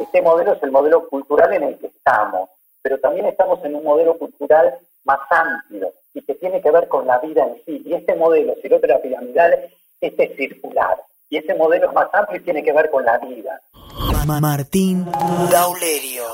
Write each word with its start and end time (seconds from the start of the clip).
Este 0.00 0.22
modelo 0.22 0.54
es 0.54 0.62
el 0.62 0.70
modelo 0.70 1.06
cultural 1.08 1.52
en 1.52 1.62
el 1.62 1.78
que 1.78 1.88
estamos, 1.88 2.48
pero 2.82 2.98
también 2.98 3.26
estamos 3.26 3.62
en 3.64 3.74
un 3.74 3.84
modelo 3.84 4.16
cultural 4.16 4.78
más 5.04 5.20
amplio 5.30 5.92
y 6.14 6.22
que 6.22 6.34
tiene 6.34 6.62
que 6.62 6.70
ver 6.70 6.88
con 6.88 7.06
la 7.06 7.18
vida 7.18 7.44
en 7.46 7.56
sí. 7.66 7.82
Y 7.84 7.92
este 7.94 8.16
modelo, 8.16 8.54
si 8.62 8.68
lo 8.68 8.80
piramidal, 8.80 9.70
este 10.00 10.24
es 10.24 10.36
circular. 10.36 10.96
Y 11.28 11.36
ese 11.36 11.54
modelo 11.54 11.88
es 11.88 11.92
más 11.92 12.08
amplio 12.14 12.40
y 12.40 12.44
tiene 12.44 12.62
que 12.62 12.72
ver 12.72 12.90
con 12.90 13.04
la 13.04 13.18
vida. 13.18 13.60
Martín 14.40 15.06
Daulerio. 15.50 16.24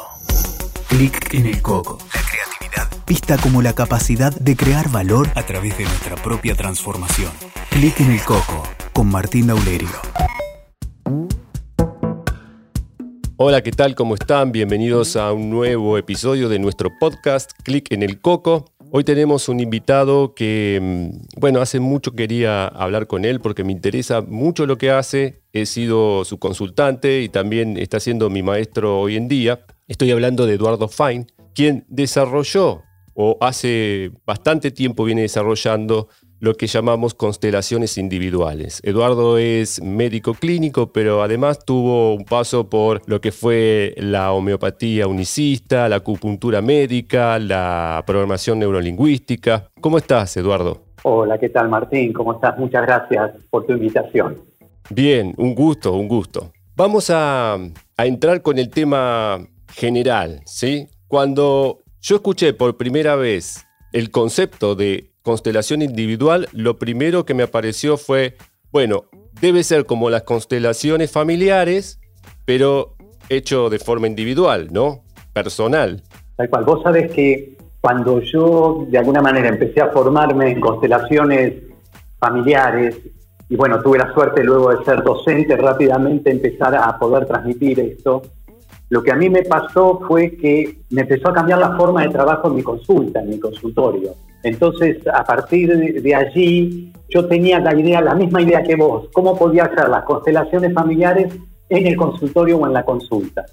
Clic 0.88 1.34
en 1.34 1.46
el 1.46 1.60
coco. 1.60 1.98
La 2.14 2.20
creatividad. 2.22 3.04
Vista 3.06 3.36
como 3.42 3.62
la 3.62 3.74
capacidad 3.74 4.32
de 4.32 4.56
crear 4.56 4.88
valor 4.90 5.28
a 5.34 5.42
través 5.42 5.76
de 5.76 5.84
nuestra 5.84 6.16
propia 6.16 6.54
transformación. 6.54 7.32
Clic 7.70 7.98
en 8.00 8.12
el 8.12 8.22
coco 8.22 8.62
con 8.92 9.08
Martín 9.08 9.48
Daulerio. 9.48 9.88
Hola, 13.39 13.62
¿qué 13.62 13.71
tal? 13.71 13.95
¿Cómo 13.95 14.14
están? 14.14 14.50
Bienvenidos 14.50 15.14
a 15.14 15.31
un 15.35 15.50
nuevo 15.50 15.99
episodio 15.99 16.49
de 16.49 16.58
nuestro 16.58 16.99
podcast 16.99 17.50
Clic 17.64 17.93
en 17.93 18.03
el 18.03 18.18
Coco. 18.22 18.64
Hoy 18.90 19.04
tenemos 19.04 19.50
un 19.50 19.61
invitado 19.61 20.35
que, 20.35 20.81
mm, 20.81 21.39
bueno, 21.39 21.61
hace 21.61 21.79
mucho 21.79 22.13
quería 22.13 22.67
hablar 22.67 23.07
con 23.07 23.27
él 23.27 23.41
porque 23.41 23.63
me 23.63 23.72
interesa 23.72 24.22
mucho 24.22 24.64
lo 24.64 24.79
que 24.79 24.91
hace. 24.91 25.43
He 25.53 25.67
sido 25.67 26.25
su 26.25 26.39
consultante 26.39 27.21
y 27.21 27.29
también 27.29 27.77
está 27.77 28.00
siendo 28.00 28.30
mi 28.30 28.43
maestro 28.43 29.00
hoy 29.00 29.17
en 29.17 29.29
día. 29.29 29.66
Estoy 29.86 30.13
hablando 30.13 30.46
de 30.46 30.55
Eduardo 30.55 30.89
Fine, 30.89 31.27
quien 31.55 31.85
desarrolló 31.89 32.84
o 33.12 33.36
hace 33.42 34.12
bastante 34.25 34.70
tiempo 34.70 35.05
viene 35.05 35.20
desarrollando 35.20 36.08
lo 36.39 36.55
que 36.55 36.67
llamamos 36.67 37.14
constelaciones 37.14 37.98
individuales. 37.98 38.81
Eduardo 38.84 39.39
es 39.39 39.83
médico 39.83 40.34
clínico, 40.34 40.92
pero 40.92 41.22
además 41.22 41.64
tuvo 41.64 42.14
un 42.14 42.25
paso 42.25 42.69
por 42.69 43.00
lo 43.06 43.20
que 43.20 43.33
fue 43.33 43.94
la 43.97 44.33
homeopatía 44.33 45.06
unicista, 45.06 45.89
la 45.89 45.97
acupuntura 45.97 46.61
médica, 46.61 47.38
la 47.38 48.02
programación 48.06 48.58
neurolingüística. 48.58 49.70
¿Cómo 49.80 49.98
estás, 49.98 50.36
Eduardo? 50.36 50.83
Hola, 51.02 51.38
¿qué 51.38 51.48
tal, 51.48 51.69
Martín? 51.69 52.12
¿Cómo 52.12 52.34
estás? 52.34 52.58
Muchas 52.58 52.82
gracias 52.82 53.30
por 53.50 53.66
tu 53.66 53.72
invitación. 53.72 54.38
Bien, 54.91 55.34
un 55.36 55.55
gusto, 55.55 55.94
un 55.94 56.08
gusto. 56.08 56.53
Vamos 56.75 57.10
a, 57.10 57.55
a 57.55 58.06
entrar 58.06 58.42
con 58.42 58.58
el 58.58 58.70
tema 58.70 59.38
general, 59.72 60.42
¿sí? 60.44 60.88
Cuando 61.08 61.78
yo 62.00 62.16
escuché 62.16 62.53
por 62.53 62.77
primera 62.77 63.16
vez 63.16 63.66
el 63.92 64.10
concepto 64.10 64.75
de 64.75 65.10
constelación 65.27 65.82
individual, 65.82 66.48
lo 66.52 66.78
primero 66.78 67.27
que 67.27 67.34
me 67.34 67.42
apareció 67.42 67.96
fue, 67.96 68.36
bueno, 68.70 69.06
debe 69.41 69.64
ser 69.64 69.84
como 69.84 70.08
las 70.08 70.22
constelaciones 70.22 71.10
familiares, 71.10 71.98
pero 72.44 72.94
hecho 73.28 73.69
de 73.69 73.80
forma 73.80 74.06
individual, 74.06 74.69
¿no? 74.70 75.02
Personal. 75.32 76.00
Tal 76.36 76.48
cual, 76.48 76.64
vos 76.64 76.80
sabés 76.84 77.10
que 77.10 77.56
cuando 77.80 78.20
yo 78.20 78.86
de 78.88 78.98
alguna 78.98 79.20
manera 79.20 79.48
empecé 79.48 79.80
a 79.80 79.88
formarme 79.88 80.52
en 80.52 80.60
constelaciones 80.60 81.54
familiares, 82.20 82.97
y 83.48 83.56
bueno, 83.56 83.82
tuve 83.82 83.98
la 83.98 84.14
suerte 84.14 84.44
luego 84.44 84.70
de 84.70 84.84
ser 84.84 85.02
docente 85.02 85.56
rápidamente 85.56 86.30
empezar 86.30 86.72
a 86.77 86.97
poder 87.00 87.27
transmitir 87.27 87.80
esto, 87.80 88.22
lo 88.88 89.02
que 89.02 89.12
a 89.12 89.16
mí 89.16 89.28
me 89.28 89.42
pasó 89.42 90.00
fue 90.06 90.36
que 90.36 90.78
me 90.90 91.02
empezó 91.02 91.28
a 91.28 91.34
cambiar 91.34 91.58
la 91.58 91.76
forma 91.76 92.02
de 92.02 92.10
trabajo 92.10 92.48
en 92.48 92.56
mi 92.56 92.62
consulta, 92.62 93.20
en 93.20 93.30
mi 93.30 93.40
consultorio. 93.40 94.14
Entonces, 94.42 94.98
a 95.12 95.24
partir 95.24 95.76
de 95.76 96.14
allí, 96.14 96.92
yo 97.08 97.26
tenía 97.26 97.58
la 97.58 97.74
idea, 97.74 98.00
la 98.00 98.14
misma 98.14 98.42
idea 98.42 98.62
que 98.62 98.76
vos, 98.76 99.08
cómo 99.12 99.36
podía 99.36 99.64
hacer 99.64 99.88
las 99.88 100.04
constelaciones 100.04 100.72
familiares 100.72 101.34
en 101.68 101.86
el 101.86 101.96
consultorio 101.96 102.58
o 102.58 102.66
en 102.66 102.72
la 102.72 102.84
consulta 102.84 103.44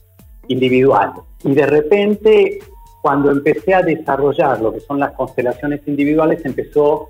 individual. 0.47 1.13
Y 1.43 1.53
de 1.53 1.65
repente, 1.65 2.59
cuando 3.01 3.31
empecé 3.31 3.73
a 3.73 3.81
desarrollar 3.81 4.61
lo 4.61 4.71
que 4.71 4.81
son 4.81 4.99
las 4.99 5.13
constelaciones 5.13 5.81
individuales, 5.87 6.45
empezó, 6.45 7.09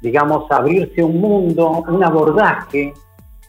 digamos, 0.00 0.50
a 0.50 0.56
abrirse 0.56 1.02
un 1.02 1.20
mundo, 1.20 1.84
un 1.86 2.02
abordaje 2.02 2.94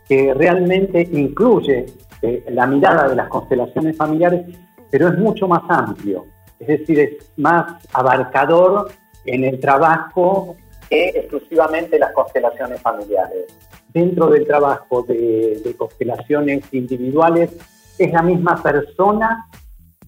que 0.09 0.33
realmente 0.33 1.07
incluye 1.11 1.85
eh, 2.21 2.45
la 2.49 2.67
mirada 2.67 3.07
de 3.07 3.15
las 3.15 3.29
constelaciones 3.29 3.95
familiares, 3.95 4.45
pero 4.91 5.07
es 5.07 5.17
mucho 5.17 5.47
más 5.47 5.61
amplio, 5.69 6.25
es 6.59 6.67
decir, 6.67 6.99
es 6.99 7.31
más 7.37 7.81
abarcador 7.93 8.91
en 9.25 9.43
el 9.43 9.59
trabajo 9.59 10.55
que 10.89 11.09
exclusivamente 11.09 11.99
las 11.99 12.11
constelaciones 12.13 12.81
familiares. 12.81 13.45
Dentro 13.93 14.27
del 14.27 14.45
trabajo 14.45 15.03
de, 15.03 15.61
de 15.63 15.75
constelaciones 15.75 16.63
individuales 16.73 17.51
es 17.97 18.11
la 18.11 18.21
misma 18.21 18.61
persona 18.61 19.45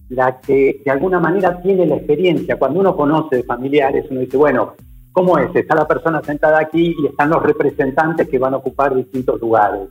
la 0.08 0.40
que 0.40 0.82
de 0.84 0.90
alguna 0.90 1.18
manera 1.18 1.60
tiene 1.62 1.86
la 1.86 1.96
experiencia. 1.96 2.58
Cuando 2.58 2.80
uno 2.80 2.94
conoce 2.94 3.36
de 3.36 3.44
familiares, 3.44 4.06
uno 4.10 4.20
dice, 4.20 4.36
bueno, 4.36 4.74
¿cómo 5.12 5.38
es? 5.38 5.54
Está 5.54 5.74
la 5.74 5.88
persona 5.88 6.22
sentada 6.22 6.58
aquí 6.60 6.94
y 6.98 7.06
están 7.06 7.30
los 7.30 7.42
representantes 7.42 8.28
que 8.28 8.38
van 8.38 8.54
a 8.54 8.58
ocupar 8.58 8.94
distintos 8.94 9.40
lugares. 9.40 9.88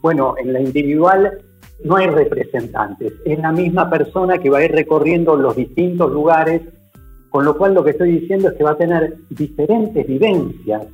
Bueno, 0.00 0.34
en 0.38 0.52
la 0.52 0.60
individual 0.60 1.38
no 1.84 1.96
hay 1.96 2.06
representantes, 2.08 3.12
es 3.24 3.38
la 3.38 3.52
misma 3.52 3.88
persona 3.88 4.38
que 4.38 4.50
va 4.50 4.58
a 4.58 4.64
ir 4.64 4.72
recorriendo 4.72 5.36
los 5.36 5.56
distintos 5.56 6.10
lugares, 6.12 6.62
con 7.30 7.44
lo 7.44 7.56
cual 7.56 7.74
lo 7.74 7.84
que 7.84 7.90
estoy 7.90 8.20
diciendo 8.20 8.48
es 8.48 8.54
que 8.54 8.64
va 8.64 8.72
a 8.72 8.76
tener 8.76 9.16
diferentes 9.30 10.06
vivencias 10.06 10.86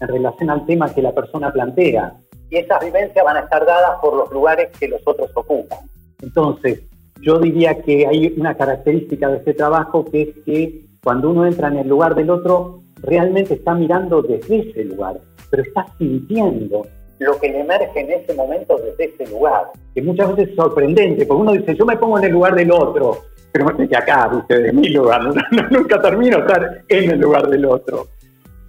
en 0.00 0.08
relación 0.08 0.50
al 0.50 0.64
tema 0.66 0.92
que 0.92 1.02
la 1.02 1.12
persona 1.12 1.52
plantea. 1.52 2.14
Y 2.48 2.56
esas 2.56 2.80
vivencias 2.84 3.24
van 3.24 3.36
a 3.36 3.40
estar 3.40 3.64
dadas 3.64 3.98
por 4.00 4.16
los 4.16 4.30
lugares 4.32 4.70
que 4.78 4.88
los 4.88 5.00
otros 5.04 5.30
ocupan. 5.34 5.78
Entonces, 6.22 6.82
yo 7.20 7.38
diría 7.38 7.82
que 7.82 8.06
hay 8.06 8.34
una 8.36 8.54
característica 8.54 9.28
de 9.28 9.38
este 9.38 9.54
trabajo 9.54 10.04
que 10.04 10.22
es 10.22 10.28
que 10.44 10.84
cuando 11.02 11.30
uno 11.30 11.46
entra 11.46 11.68
en 11.68 11.78
el 11.78 11.88
lugar 11.88 12.14
del 12.14 12.30
otro, 12.30 12.82
realmente 13.02 13.54
está 13.54 13.74
mirando 13.74 14.22
desde 14.22 14.70
ese 14.70 14.84
lugar, 14.84 15.20
pero 15.50 15.62
está 15.62 15.86
sintiendo 15.98 16.86
lo 17.20 17.38
que 17.38 17.50
le 17.50 17.60
emerge 17.60 18.00
en 18.00 18.10
ese 18.10 18.34
momento 18.34 18.78
desde 18.78 19.14
ese 19.14 19.30
lugar, 19.30 19.70
que 19.94 20.00
muchas 20.02 20.34
veces 20.34 20.48
es 20.48 20.56
sorprendente, 20.56 21.26
porque 21.26 21.42
uno 21.42 21.52
dice, 21.52 21.76
yo 21.76 21.84
me 21.84 21.96
pongo 21.98 22.18
en 22.18 22.24
el 22.24 22.32
lugar 22.32 22.54
del 22.54 22.72
otro, 22.72 23.18
pero 23.52 23.66
no 23.66 23.76
que 23.88 23.96
acá, 23.96 24.28
viste, 24.28 24.58
de 24.58 24.72
mi 24.72 24.88
lugar, 24.88 25.20
nunca 25.70 26.00
termino 26.00 26.38
de 26.38 26.42
estar 26.42 26.82
en 26.88 27.10
el 27.10 27.20
lugar 27.20 27.48
del 27.48 27.66
otro. 27.66 28.06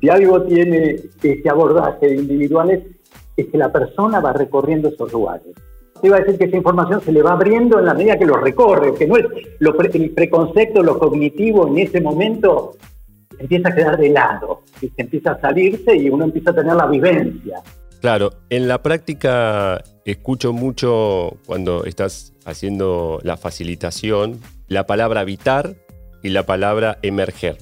Si 0.01 0.09
algo 0.09 0.41
tiene 0.43 0.97
este 1.23 1.49
abordaje 1.49 2.07
de 2.07 2.15
individuales, 2.15 2.83
es 3.37 3.47
que 3.47 3.57
la 3.57 3.71
persona 3.71 4.19
va 4.19 4.33
recorriendo 4.33 4.89
esos 4.89 5.13
lugares. 5.13 5.47
Te 6.01 6.07
iba 6.07 6.17
a 6.17 6.19
decir 6.19 6.37
que 6.37 6.45
esa 6.45 6.57
información 6.57 6.99
se 7.01 7.11
le 7.13 7.21
va 7.21 7.31
abriendo 7.31 7.79
en 7.79 7.85
la 7.85 7.93
medida 7.93 8.17
que 8.17 8.25
lo 8.25 8.35
recorre, 8.35 8.93
que 8.95 9.07
no 9.07 9.15
es 9.15 9.25
lo 9.59 9.79
el 9.79 10.09
preconcepto, 10.09 10.83
lo 10.83 10.99
cognitivo 10.99 11.67
en 11.67 11.77
ese 11.77 12.01
momento 12.01 12.73
empieza 13.39 13.69
a 13.69 13.75
quedar 13.75 13.97
de 13.97 14.09
lado, 14.09 14.63
se 14.79 14.89
empieza 14.97 15.31
a 15.31 15.39
salirse 15.39 15.95
y 15.95 16.09
uno 16.09 16.25
empieza 16.25 16.51
a 16.51 16.55
tener 16.55 16.75
la 16.75 16.87
vivencia. 16.87 17.61
Claro, 18.01 18.31
en 18.49 18.67
la 18.67 18.81
práctica 18.81 19.83
escucho 20.05 20.53
mucho 20.53 21.37
cuando 21.45 21.85
estás 21.85 22.33
haciendo 22.45 23.19
la 23.23 23.37
facilitación 23.37 24.39
la 24.67 24.87
palabra 24.87 25.19
habitar 25.19 25.75
y 26.23 26.29
la 26.29 26.45
palabra 26.45 26.97
emerger. 27.01 27.57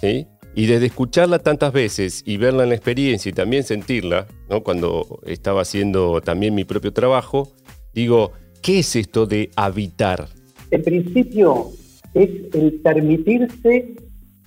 ¿sí? 0.00 0.26
Y 0.54 0.66
desde 0.66 0.86
escucharla 0.86 1.38
tantas 1.38 1.72
veces 1.72 2.22
y 2.26 2.36
verla 2.36 2.64
en 2.64 2.70
la 2.70 2.74
experiencia 2.74 3.30
y 3.30 3.32
también 3.32 3.62
sentirla, 3.62 4.26
¿no? 4.50 4.62
cuando 4.62 5.20
estaba 5.26 5.62
haciendo 5.62 6.20
también 6.20 6.54
mi 6.54 6.64
propio 6.64 6.92
trabajo, 6.92 7.52
digo, 7.94 8.32
¿qué 8.62 8.80
es 8.80 8.96
esto 8.96 9.26
de 9.26 9.50
habitar? 9.56 10.26
En 10.72 10.82
principio 10.82 11.70
es 12.14 12.30
el 12.52 12.80
permitirse 12.82 13.94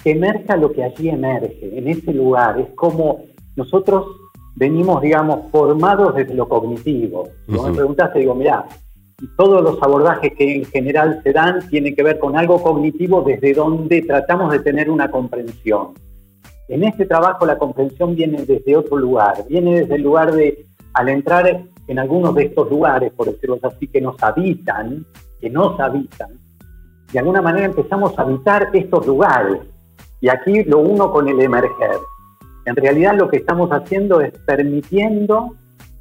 que 0.04 0.12
emerja 0.12 0.58
lo 0.58 0.74
que 0.74 0.84
allí 0.84 1.10
emerge, 1.10 1.78
en 1.78 1.88
ese 1.88 2.14
lugar. 2.14 2.60
Es 2.60 2.68
como 2.76 3.24
nosotros 3.56 4.06
venimos, 4.58 5.02
digamos, 5.02 5.52
formados 5.52 6.16
desde 6.16 6.34
lo 6.34 6.50
cognitivo. 6.50 7.30
Si 7.46 7.54
me 7.54 7.72
preguntaste, 7.72 8.20
digo, 8.20 8.34
mira, 8.34 8.66
todos 9.38 9.64
los 9.64 9.82
abordajes 9.82 10.34
que 10.36 10.56
en 10.58 10.66
general 10.66 11.22
se 11.24 11.32
dan 11.32 11.68
tienen 11.70 11.96
que 11.96 12.04
ver 12.04 12.18
con 12.18 12.36
algo 12.36 12.62
cognitivo 12.62 13.22
desde 13.22 13.54
donde 13.54 14.02
tratamos 14.02 14.52
de 14.52 14.60
tener 14.60 14.90
una 14.90 15.10
comprensión. 15.12 15.94
En 16.68 16.84
este 16.84 17.06
trabajo 17.06 17.46
la 17.46 17.58
comprensión 17.58 18.16
viene 18.16 18.44
desde 18.46 18.76
otro 18.76 18.98
lugar, 18.98 19.46
viene 19.48 19.82
desde 19.82 19.96
el 19.96 20.02
lugar 20.02 20.34
de, 20.34 20.66
al 20.94 21.10
entrar 21.10 21.64
en 21.88 22.00
algunos 22.00 22.36
de 22.36 22.46
estos 22.46 22.70
lugares, 22.70 23.14
por 23.14 23.28
decirlo 23.28 23.60
así, 23.62 23.88
que 23.88 24.02
nos 24.02 24.22
habitan, 24.22 25.06
que 25.40 25.50
nos 25.50 25.80
habitan, 25.80 26.30
de 27.14 27.20
alguna 27.20 27.42
manera 27.42 27.68
empezamos 27.68 28.18
a 28.18 28.24
habitar 28.24 28.70
estos 28.74 29.06
lugares. 29.06 29.60
Y 30.20 30.30
aquí 30.30 30.64
lo 30.64 30.80
uno 30.80 31.12
con 31.12 31.28
el 31.28 31.40
emerger. 31.40 31.98
En 32.68 32.76
realidad 32.76 33.16
lo 33.18 33.30
que 33.30 33.38
estamos 33.38 33.70
haciendo 33.70 34.20
es 34.20 34.34
permitiendo 34.46 35.56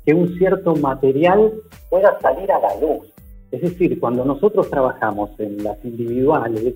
que 0.04 0.12
un 0.12 0.36
cierto 0.36 0.74
material 0.74 1.52
pueda 1.88 2.18
salir 2.18 2.50
a 2.50 2.58
la 2.58 2.74
luz. 2.80 3.06
Es 3.52 3.62
decir, 3.62 4.00
cuando 4.00 4.24
nosotros 4.24 4.68
trabajamos 4.68 5.30
en 5.38 5.62
las 5.62 5.82
individuales, 5.84 6.74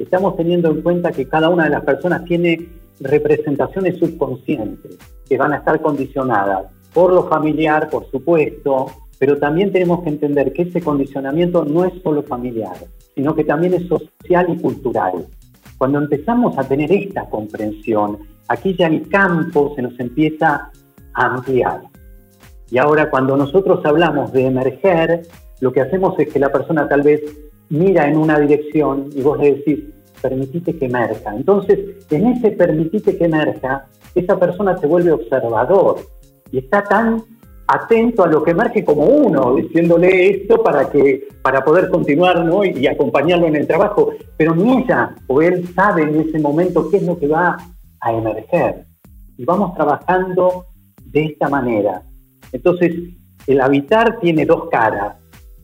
estamos 0.00 0.36
teniendo 0.36 0.68
en 0.72 0.82
cuenta 0.82 1.12
que 1.12 1.28
cada 1.28 1.48
una 1.48 1.62
de 1.62 1.70
las 1.70 1.84
personas 1.84 2.24
tiene 2.24 2.70
representaciones 2.98 3.98
subconscientes 4.00 4.98
que 5.28 5.38
van 5.38 5.52
a 5.52 5.58
estar 5.58 5.80
condicionadas 5.80 6.66
por 6.92 7.12
lo 7.12 7.28
familiar, 7.28 7.88
por 7.88 8.10
supuesto, 8.10 8.86
pero 9.20 9.38
también 9.38 9.70
tenemos 9.70 10.02
que 10.02 10.08
entender 10.08 10.52
que 10.52 10.62
ese 10.62 10.80
condicionamiento 10.80 11.64
no 11.64 11.84
es 11.84 11.92
solo 12.02 12.24
familiar, 12.24 12.74
sino 13.14 13.36
que 13.36 13.44
también 13.44 13.74
es 13.74 13.86
social 13.86 14.46
y 14.48 14.60
cultural. 14.60 15.24
Cuando 15.78 15.98
empezamos 15.98 16.58
a 16.58 16.64
tener 16.64 16.90
esta 16.90 17.30
comprensión, 17.30 18.18
aquí 18.50 18.74
ya 18.76 18.88
el 18.88 19.08
campo 19.08 19.72
se 19.76 19.82
nos 19.82 19.98
empieza 20.00 20.70
a 21.14 21.24
ampliar. 21.24 21.82
Y 22.68 22.78
ahora 22.78 23.08
cuando 23.08 23.36
nosotros 23.36 23.80
hablamos 23.84 24.32
de 24.32 24.46
emerger, 24.46 25.22
lo 25.60 25.72
que 25.72 25.80
hacemos 25.80 26.18
es 26.18 26.32
que 26.32 26.40
la 26.40 26.50
persona 26.50 26.88
tal 26.88 27.02
vez 27.02 27.22
mira 27.68 28.08
en 28.08 28.16
una 28.16 28.40
dirección 28.40 29.08
y 29.14 29.22
vos 29.22 29.38
le 29.38 29.54
decís, 29.54 29.84
permitite 30.20 30.76
que 30.76 30.86
emerja. 30.86 31.34
Entonces, 31.34 31.78
en 32.10 32.26
ese 32.26 32.50
permitite 32.50 33.16
que 33.16 33.26
emerja, 33.26 33.86
esa 34.16 34.38
persona 34.38 34.76
se 34.78 34.88
vuelve 34.88 35.12
observador 35.12 36.00
y 36.50 36.58
está 36.58 36.82
tan 36.82 37.22
atento 37.68 38.24
a 38.24 38.26
lo 38.26 38.42
que 38.42 38.50
emerge 38.50 38.84
como 38.84 39.04
uno, 39.04 39.54
diciéndole 39.54 40.28
esto 40.28 40.60
para 40.60 40.90
que 40.90 41.28
para 41.40 41.64
poder 41.64 41.88
continuar 41.88 42.44
¿no? 42.44 42.64
y, 42.64 42.88
acompañarlo 42.88 43.46
en 43.46 43.54
el 43.54 43.68
trabajo. 43.68 44.10
Pero 44.36 44.56
ni 44.56 44.82
ella 44.82 45.14
o 45.28 45.40
él 45.40 45.68
sabe 45.72 46.02
en 46.02 46.20
ese 46.20 46.40
momento 46.40 46.90
qué 46.90 46.96
es 46.96 47.04
lo 47.04 47.16
que 47.16 47.28
va 47.28 47.56
a 48.00 48.12
emerger. 48.12 48.86
Y 49.36 49.44
vamos 49.44 49.74
trabajando 49.74 50.66
de 51.04 51.24
esta 51.24 51.48
manera. 51.48 52.02
Entonces, 52.52 52.92
el 53.46 53.60
habitar 53.60 54.20
tiene 54.20 54.44
dos 54.46 54.68
caras. 54.70 55.16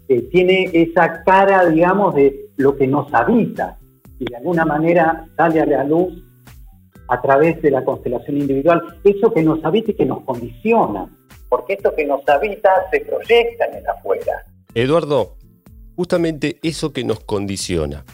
Eh, 0.08 0.22
tiene 0.30 0.70
esa 0.72 1.22
cara, 1.24 1.66
digamos, 1.66 2.14
de 2.14 2.50
lo 2.56 2.76
que 2.76 2.86
nos 2.86 3.12
habita 3.12 3.76
y 4.18 4.24
de 4.24 4.36
alguna 4.36 4.64
manera 4.64 5.26
sale 5.36 5.60
a 5.60 5.66
la 5.66 5.84
luz 5.84 6.22
a 7.08 7.20
través 7.20 7.60
de 7.62 7.70
la 7.70 7.84
constelación 7.84 8.38
individual, 8.38 8.82
eso 9.04 9.32
que 9.32 9.42
nos 9.42 9.64
habita 9.64 9.92
y 9.92 9.94
que 9.94 10.06
nos 10.06 10.24
condiciona, 10.24 11.08
porque 11.48 11.74
esto 11.74 11.94
que 11.94 12.04
nos 12.04 12.26
habita 12.28 12.70
se 12.90 13.00
proyecta 13.00 13.66
en 13.66 13.76
el 13.76 13.86
afuera. 13.86 14.42
Eduardo, 14.74 15.36
justamente 15.94 16.58
eso 16.62 16.92
que 16.92 17.04
nos 17.04 17.20
condiciona. 17.20 18.04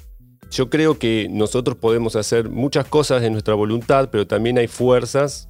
Yo 0.52 0.68
creo 0.68 0.98
que 0.98 1.28
nosotros 1.30 1.78
podemos 1.78 2.14
hacer 2.14 2.50
muchas 2.50 2.86
cosas 2.86 3.22
de 3.22 3.30
nuestra 3.30 3.54
voluntad, 3.54 4.10
pero 4.12 4.26
también 4.26 4.58
hay 4.58 4.66
fuerzas 4.68 5.48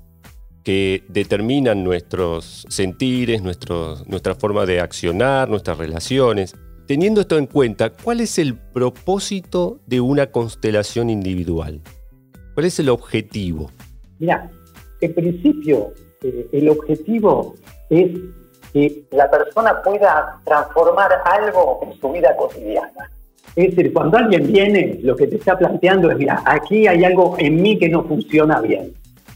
que 0.63 1.03
determinan 1.09 1.83
nuestros 1.83 2.65
sentires, 2.69 3.43
nuestra 3.43 4.37
forma 4.37 4.65
de 4.65 4.79
accionar, 4.79 5.49
nuestras 5.49 5.77
relaciones. 5.79 6.55
Teniendo 6.87 7.21
esto 7.21 7.37
en 7.37 7.47
cuenta, 7.47 7.91
¿cuál 7.91 8.21
es 8.21 8.39
el 8.39 8.57
propósito 8.57 9.81
de 9.89 10.01
una 10.01 10.31
constelación 10.31 11.11
individual? 11.11 11.81
¿Cuál 12.55 12.67
es 12.67 12.79
el 12.79 12.89
objetivo? 12.89 13.73
Mira, 14.21 14.49
en 15.01 15.15
principio 15.15 15.95
eh, 16.23 16.47
el 16.53 16.69
objetivo 16.69 17.57
es 17.91 18.21
que 18.73 19.05
la 19.11 19.29
persona 19.29 19.83
pueda 19.83 20.41
transformar 20.45 21.11
algo 21.25 21.81
en 21.83 22.01
su 22.01 22.13
vida 22.13 22.37
cotidiana. 22.37 23.11
Es 23.55 23.77
decir, 23.77 23.93
cuando 23.93 24.17
alguien 24.17 24.47
viene, 24.51 24.99
lo 25.03 25.15
que 25.15 25.27
te 25.27 25.37
está 25.37 25.59
planteando 25.59 26.11
es, 26.11 26.17
mira, 26.17 26.43
aquí 26.45 26.87
hay 26.87 27.05
algo 27.05 27.37
en 27.39 27.61
mí 27.61 27.79
que 27.79 27.89
no 27.89 28.05
funciona 28.05 28.61
bien. 28.61 28.93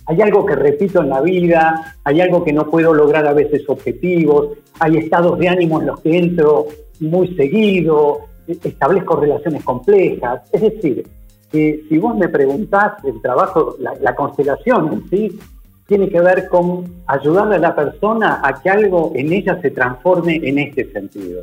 Hay 0.06 0.22
algo 0.22 0.46
que 0.46 0.54
repito 0.54 1.02
en 1.02 1.08
la 1.10 1.20
vida, 1.20 1.96
hay 2.04 2.20
algo 2.20 2.44
que 2.44 2.52
no 2.52 2.70
puedo 2.70 2.94
lograr 2.94 3.26
a 3.26 3.32
veces 3.32 3.62
objetivos, 3.68 4.50
hay 4.78 4.98
estados 4.98 5.38
de 5.38 5.48
ánimo 5.48 5.80
en 5.80 5.88
los 5.88 6.00
que 6.00 6.16
entro 6.16 6.66
muy 7.00 7.34
seguido, 7.34 8.20
establezco 8.46 9.16
relaciones 9.16 9.64
complejas. 9.64 10.42
Es 10.52 10.62
decir, 10.62 11.06
que 11.50 11.84
si 11.88 11.98
vos 11.98 12.16
me 12.16 12.28
preguntás, 12.28 13.04
el 13.04 13.20
trabajo, 13.20 13.76
la, 13.78 14.14
constelación 14.14 14.92
en 14.92 15.10
sí, 15.10 15.38
tiene 15.86 16.08
que 16.08 16.20
ver 16.20 16.48
con 16.48 16.84
ayudarle 17.06 17.56
a 17.56 17.60
la 17.60 17.76
persona 17.76 18.40
a 18.42 18.60
que 18.60 18.70
algo 18.70 19.12
en 19.14 19.32
ella 19.32 19.60
se 19.60 19.70
transforme 19.70 20.36
en 20.42 20.58
este 20.58 20.90
sentido. 20.92 21.42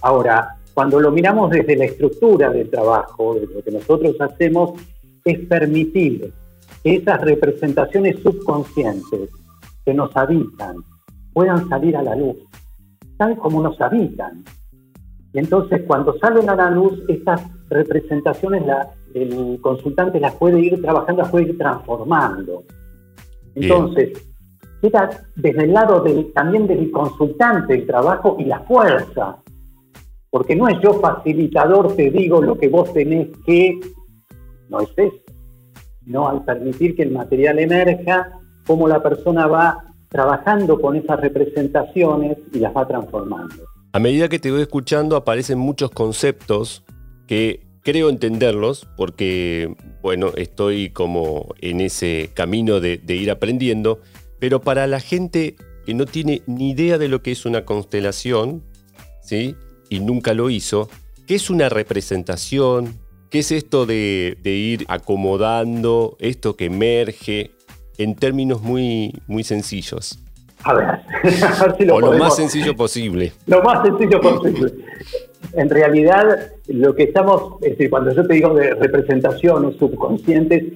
Ahora, 0.00 0.56
cuando 0.74 1.00
lo 1.00 1.10
miramos 1.10 1.50
desde 1.50 1.76
la 1.76 1.84
estructura 1.84 2.50
del 2.50 2.70
trabajo, 2.70 3.34
de 3.34 3.46
lo 3.46 3.62
que 3.62 3.70
nosotros 3.70 4.16
hacemos, 4.20 4.72
es 5.24 5.38
permitir 5.46 6.32
que 6.82 6.96
esas 6.96 7.20
representaciones 7.20 8.16
subconscientes 8.22 9.30
que 9.84 9.94
nos 9.94 10.16
habitan 10.16 10.76
puedan 11.32 11.68
salir 11.68 11.96
a 11.96 12.02
la 12.02 12.14
luz, 12.16 12.36
tal 13.16 13.36
como 13.36 13.62
nos 13.62 13.80
habitan. 13.80 14.44
Y 15.32 15.38
entonces 15.38 15.82
cuando 15.86 16.18
salen 16.18 16.48
a 16.50 16.56
la 16.56 16.70
luz, 16.70 17.02
estas 17.08 17.42
representaciones 17.70 18.64
el 19.14 19.58
consultante 19.60 20.20
las 20.20 20.34
puede 20.34 20.60
ir 20.60 20.80
trabajando, 20.80 21.22
las 21.22 21.30
puede 21.30 21.50
ir 21.50 21.58
transformando. 21.58 22.64
Entonces, 23.54 24.10
queda 24.80 25.10
desde 25.36 25.64
el 25.64 25.72
lado 25.72 26.04
también 26.34 26.66
del 26.66 26.90
consultante 26.90 27.74
el 27.74 27.86
trabajo 27.86 28.36
y 28.38 28.44
la 28.44 28.60
fuerza. 28.60 29.41
Porque 30.32 30.56
no 30.56 30.66
es 30.66 30.80
yo 30.82 30.94
facilitador, 30.94 31.94
te 31.94 32.10
digo 32.10 32.40
lo 32.40 32.58
que 32.58 32.68
vos 32.68 32.90
tenés 32.94 33.28
que, 33.44 33.78
no 34.70 34.80
es 34.80 34.88
eso 34.96 35.22
¿no? 36.06 36.26
al 36.26 36.42
permitir 36.42 36.96
que 36.96 37.02
el 37.02 37.10
material 37.10 37.58
emerja, 37.58 38.32
cómo 38.66 38.88
la 38.88 39.02
persona 39.02 39.46
va 39.46 39.84
trabajando 40.08 40.80
con 40.80 40.96
esas 40.96 41.20
representaciones 41.20 42.38
y 42.50 42.60
las 42.60 42.74
va 42.74 42.88
transformando. 42.88 43.54
A 43.92 43.98
medida 43.98 44.30
que 44.30 44.38
te 44.38 44.50
voy 44.50 44.62
escuchando 44.62 45.16
aparecen 45.16 45.58
muchos 45.58 45.90
conceptos 45.90 46.82
que 47.26 47.60
creo 47.82 48.08
entenderlos 48.08 48.88
porque, 48.96 49.76
bueno, 50.00 50.28
estoy 50.36 50.88
como 50.88 51.48
en 51.60 51.82
ese 51.82 52.30
camino 52.32 52.80
de, 52.80 52.96
de 52.96 53.16
ir 53.16 53.30
aprendiendo, 53.30 54.00
pero 54.38 54.62
para 54.62 54.86
la 54.86 54.98
gente 54.98 55.56
que 55.84 55.92
no 55.92 56.06
tiene 56.06 56.40
ni 56.46 56.70
idea 56.70 56.96
de 56.96 57.08
lo 57.08 57.22
que 57.22 57.32
es 57.32 57.44
una 57.44 57.66
constelación, 57.66 58.62
¿sí? 59.20 59.56
Y 59.92 60.00
nunca 60.00 60.32
lo 60.32 60.48
hizo, 60.48 60.88
¿qué 61.26 61.34
es 61.34 61.50
una 61.50 61.68
representación? 61.68 62.94
¿Qué 63.28 63.40
es 63.40 63.52
esto 63.52 63.84
de, 63.84 64.38
ir 64.42 64.86
acomodando 64.88 66.16
esto 66.18 66.56
que 66.56 66.64
emerge 66.64 67.50
en 67.98 68.16
términos 68.16 68.62
muy, 68.62 69.20
muy 69.26 69.44
sencillos? 69.44 70.18
A 70.64 70.72
ver, 70.72 70.86
lo 71.86 71.96
o 71.96 72.00
lo 72.00 72.12
más 72.14 72.36
sencillo 72.36 72.74
posible. 72.74 73.34
Lo 73.46 73.62
más 73.62 73.86
sencillo 73.86 74.18
posible. 74.18 74.72
En 75.52 75.68
realidad, 75.68 76.52
lo 76.68 76.94
que 76.94 77.02
estamos, 77.02 77.60
es 77.60 77.72
decir, 77.72 77.90
cuando 77.90 78.14
yo 78.14 78.26
te 78.26 78.32
digo 78.32 78.54
de 78.54 78.72
representaciones 78.72 79.76
subconscientes, 79.76 80.72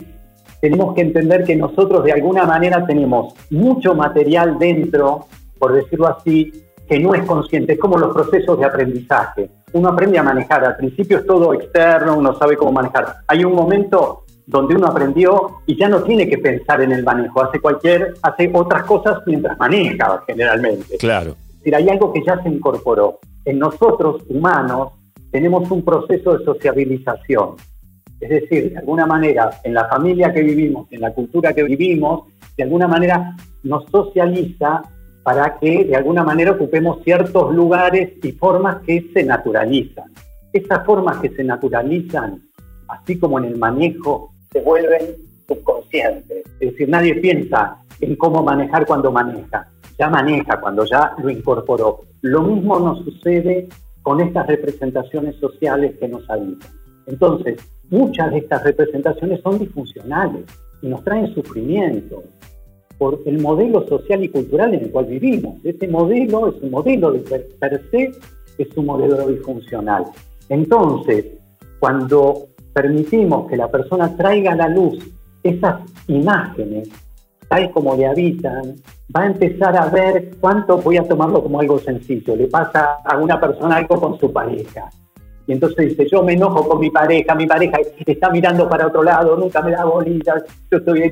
tenemos 0.60 0.94
que 0.94 1.00
entender 1.00 1.44
que 1.44 1.56
nosotros 1.56 2.04
de 2.04 2.12
alguna 2.12 2.44
manera 2.44 2.84
tenemos 2.86 3.32
mucho 3.48 3.94
material 3.94 4.58
dentro, 4.58 5.26
por 5.58 5.72
decirlo 5.72 6.06
así, 6.06 6.65
que 6.88 6.98
no 7.00 7.14
es 7.14 7.22
consciente, 7.24 7.74
es 7.74 7.78
como 7.78 7.98
los 7.98 8.14
procesos 8.14 8.58
de 8.58 8.64
aprendizaje. 8.64 9.50
Uno 9.72 9.88
aprende 9.88 10.18
a 10.18 10.22
manejar, 10.22 10.64
al 10.64 10.76
principio 10.76 11.18
es 11.18 11.26
todo 11.26 11.52
externo, 11.52 12.16
uno 12.16 12.34
sabe 12.38 12.56
cómo 12.56 12.72
manejar. 12.72 13.16
Hay 13.26 13.44
un 13.44 13.54
momento 13.54 14.24
donde 14.46 14.76
uno 14.76 14.86
aprendió 14.86 15.58
y 15.66 15.76
ya 15.76 15.88
no 15.88 16.02
tiene 16.02 16.28
que 16.28 16.38
pensar 16.38 16.80
en 16.80 16.92
el 16.92 17.02
manejo, 17.02 17.42
hace 17.42 17.60
cualquier, 17.60 18.14
hace 18.22 18.50
otras 18.54 18.84
cosas 18.84 19.18
mientras 19.26 19.58
maneja 19.58 20.22
generalmente. 20.26 20.96
Claro. 20.98 21.32
Es 21.32 21.58
decir, 21.58 21.74
hay 21.74 21.88
algo 21.88 22.12
que 22.12 22.22
ya 22.24 22.40
se 22.42 22.48
incorporó. 22.48 23.18
En 23.44 23.58
nosotros, 23.58 24.22
humanos, 24.28 24.92
tenemos 25.32 25.68
un 25.70 25.84
proceso 25.84 26.38
de 26.38 26.44
sociabilización. 26.44 27.56
Es 28.20 28.30
decir, 28.30 28.70
de 28.70 28.78
alguna 28.78 29.04
manera, 29.06 29.50
en 29.64 29.74
la 29.74 29.86
familia 29.88 30.32
que 30.32 30.42
vivimos, 30.42 30.86
en 30.90 31.00
la 31.00 31.12
cultura 31.12 31.52
que 31.52 31.64
vivimos, 31.64 32.28
de 32.56 32.62
alguna 32.64 32.88
manera 32.88 33.36
nos 33.64 33.84
socializa 33.90 34.82
para 35.26 35.58
que 35.58 35.86
de 35.86 35.96
alguna 35.96 36.22
manera 36.22 36.52
ocupemos 36.52 37.02
ciertos 37.02 37.52
lugares 37.52 38.12
y 38.22 38.30
formas 38.30 38.76
que 38.82 39.10
se 39.12 39.24
naturalizan. 39.24 40.04
Esas 40.52 40.86
formas 40.86 41.18
que 41.18 41.30
se 41.30 41.42
naturalizan, 41.42 42.44
así 42.86 43.18
como 43.18 43.40
en 43.40 43.46
el 43.46 43.56
manejo, 43.56 44.30
se 44.52 44.60
vuelven 44.60 45.16
subconscientes. 45.48 46.44
Es 46.60 46.70
decir, 46.70 46.88
nadie 46.88 47.16
piensa 47.16 47.76
en 48.00 48.14
cómo 48.14 48.44
manejar 48.44 48.86
cuando 48.86 49.10
maneja, 49.10 49.66
ya 49.98 50.08
maneja 50.08 50.60
cuando 50.60 50.84
ya 50.84 51.12
lo 51.18 51.28
incorporó. 51.28 52.02
Lo 52.22 52.42
mismo 52.42 52.78
nos 52.78 53.04
sucede 53.04 53.66
con 54.02 54.20
estas 54.20 54.46
representaciones 54.46 55.34
sociales 55.40 55.96
que 55.98 56.06
nos 56.06 56.22
habitan. 56.30 56.70
Entonces, 57.08 57.56
muchas 57.90 58.30
de 58.30 58.38
estas 58.38 58.62
representaciones 58.62 59.40
son 59.42 59.58
disfuncionales 59.58 60.44
y 60.82 60.86
nos 60.86 61.02
traen 61.02 61.34
sufrimiento, 61.34 62.22
por 62.98 63.20
el 63.26 63.40
modelo 63.40 63.86
social 63.86 64.24
y 64.24 64.28
cultural 64.28 64.74
en 64.74 64.84
el 64.84 64.90
cual 64.90 65.06
vivimos. 65.06 65.56
Ese 65.64 65.88
modelo 65.88 66.48
es 66.48 66.62
un 66.62 66.70
modelo 66.70 67.12
de 67.12 67.20
per, 67.20 67.82
se, 67.90 68.12
es 68.58 68.76
un 68.76 68.86
modelo 68.86 69.28
disfuncional. 69.28 70.04
Entonces, 70.48 71.26
cuando 71.78 72.46
permitimos 72.72 73.48
que 73.48 73.56
la 73.56 73.70
persona 73.70 74.16
traiga 74.16 74.52
a 74.52 74.56
la 74.56 74.68
luz 74.68 74.98
esas 75.42 75.80
imágenes, 76.08 76.88
tal 77.48 77.70
como 77.70 77.94
le 77.96 78.06
habitan, 78.06 78.76
va 79.14 79.22
a 79.22 79.26
empezar 79.26 79.76
a 79.76 79.88
ver 79.88 80.30
cuánto, 80.40 80.78
voy 80.78 80.96
a 80.96 81.06
tomarlo 81.06 81.42
como 81.42 81.60
algo 81.60 81.78
sencillo, 81.78 82.34
le 82.34 82.48
pasa 82.48 82.96
a 83.04 83.18
una 83.18 83.40
persona 83.40 83.76
algo 83.76 84.00
con 84.00 84.18
su 84.18 84.32
pareja. 84.32 84.90
Y 85.46 85.52
entonces 85.52 85.90
dice, 85.90 86.08
yo 86.10 86.24
me 86.24 86.32
enojo 86.32 86.68
con 86.68 86.80
mi 86.80 86.90
pareja, 86.90 87.34
mi 87.36 87.46
pareja 87.46 87.78
está 88.04 88.30
mirando 88.30 88.68
para 88.68 88.88
otro 88.88 89.04
lado, 89.04 89.36
nunca 89.36 89.62
me 89.62 89.70
da 89.70 89.84
bolillas, 89.84 90.42
yo 90.70 90.78
estoy 90.78 91.10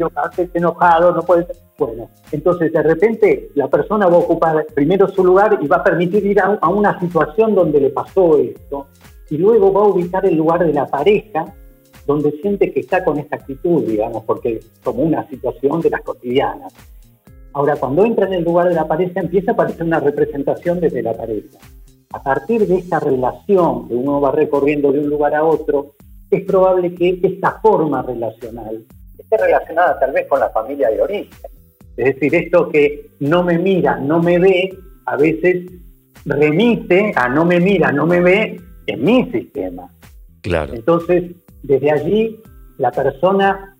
enojado, 0.55 1.13
no 1.13 1.23
puede 1.23 1.47
ser. 1.47 1.57
Bueno, 1.79 2.11
entonces 2.33 2.73
de 2.73 2.83
repente 2.83 3.51
la 3.55 3.69
persona 3.69 4.07
va 4.09 4.17
a 4.17 4.19
ocupar 4.19 4.67
primero 4.75 5.09
su 5.09 5.25
lugar 5.25 5.59
y 5.61 5.69
va 5.69 5.77
a 5.77 5.85
permitir 5.85 6.27
ir 6.27 6.41
a, 6.41 6.69
una 6.69 6.99
situación 6.99 7.55
donde 7.55 7.81
le 7.81 7.91
pasó 7.91 8.37
esto, 8.39 8.89
y 9.31 9.39
luego 9.39 9.73
va 9.73 9.83
a 9.83 9.89
ubicar 9.89 10.27
el 10.27 10.35
lugar 10.35 10.67
de 10.67 10.73
la 10.73 10.87
pareja 10.87 11.47
donde 12.07 12.33
siente 12.43 12.73
que 12.73 12.81
está 12.81 13.05
con 13.05 13.19
esta 13.19 13.37
actitud, 13.37 13.85
digamos, 13.85 14.25
porque 14.25 14.57
es 14.57 14.71
como 14.83 15.05
una 15.05 15.27
situación 15.29 15.81
de 15.81 15.91
las 15.91 16.03
cotidianas. 16.03 16.75
Ahora, 17.53 17.77
cuando 17.77 18.05
entra 18.05 18.27
en 18.27 18.35
el 18.35 18.45
lugar 18.45 18.69
de 18.69 18.75
la 18.75 18.87
pareja, 18.87 19.21
empieza 19.21 19.53
a 19.53 19.55
aparecer 19.55 19.85
una 19.85 20.01
representación 20.01 20.81
desde 20.81 21.03
la 21.03 21.15
pareja 21.15 21.59
a 22.15 22.23
partir 22.23 22.65
de 22.69 22.77
esta 22.77 23.01
relación 23.01 23.89
que 23.89 23.95
uno 23.95 24.21
va 24.21 24.31
recorriendo 24.31 24.93
de 24.93 25.01
un 25.01 25.11
lugar 25.11 25.35
a 25.35 25.43
otro, 25.43 25.95
es 26.31 26.45
probable 26.45 26.95
que 26.95 27.19
esta 27.21 27.59
forma 27.61 28.03
relacional 28.03 28.85
esté 29.19 29.37
relacionada 29.37 29.99
tal 29.99 30.13
vez 30.13 30.29
con 30.29 30.39
la 30.39 30.49
familia 30.51 30.91
de 30.91 31.03
origen. 31.03 31.51
Es 31.97 32.15
decir, 32.15 32.33
esto 32.37 32.69
que 32.69 33.11
no 33.19 33.43
me 33.43 33.59
mira, 33.59 33.97
no 33.97 34.23
me 34.23 34.39
ve, 34.39 34.79
a 35.07 35.17
veces 35.17 35.67
remite 36.25 37.13
a 37.17 37.29
no 37.29 37.45
me 37.45 37.59
mira, 37.59 37.91
no 37.91 38.07
me 38.07 38.21
ve 38.21 38.61
en 38.87 39.05
mi 39.05 39.29
sistema. 39.33 39.91
Claro. 40.43 40.75
Entonces, 40.75 41.33
desde 41.65 41.91
allí, 41.91 42.41
la 42.79 42.93
persona 42.93 43.74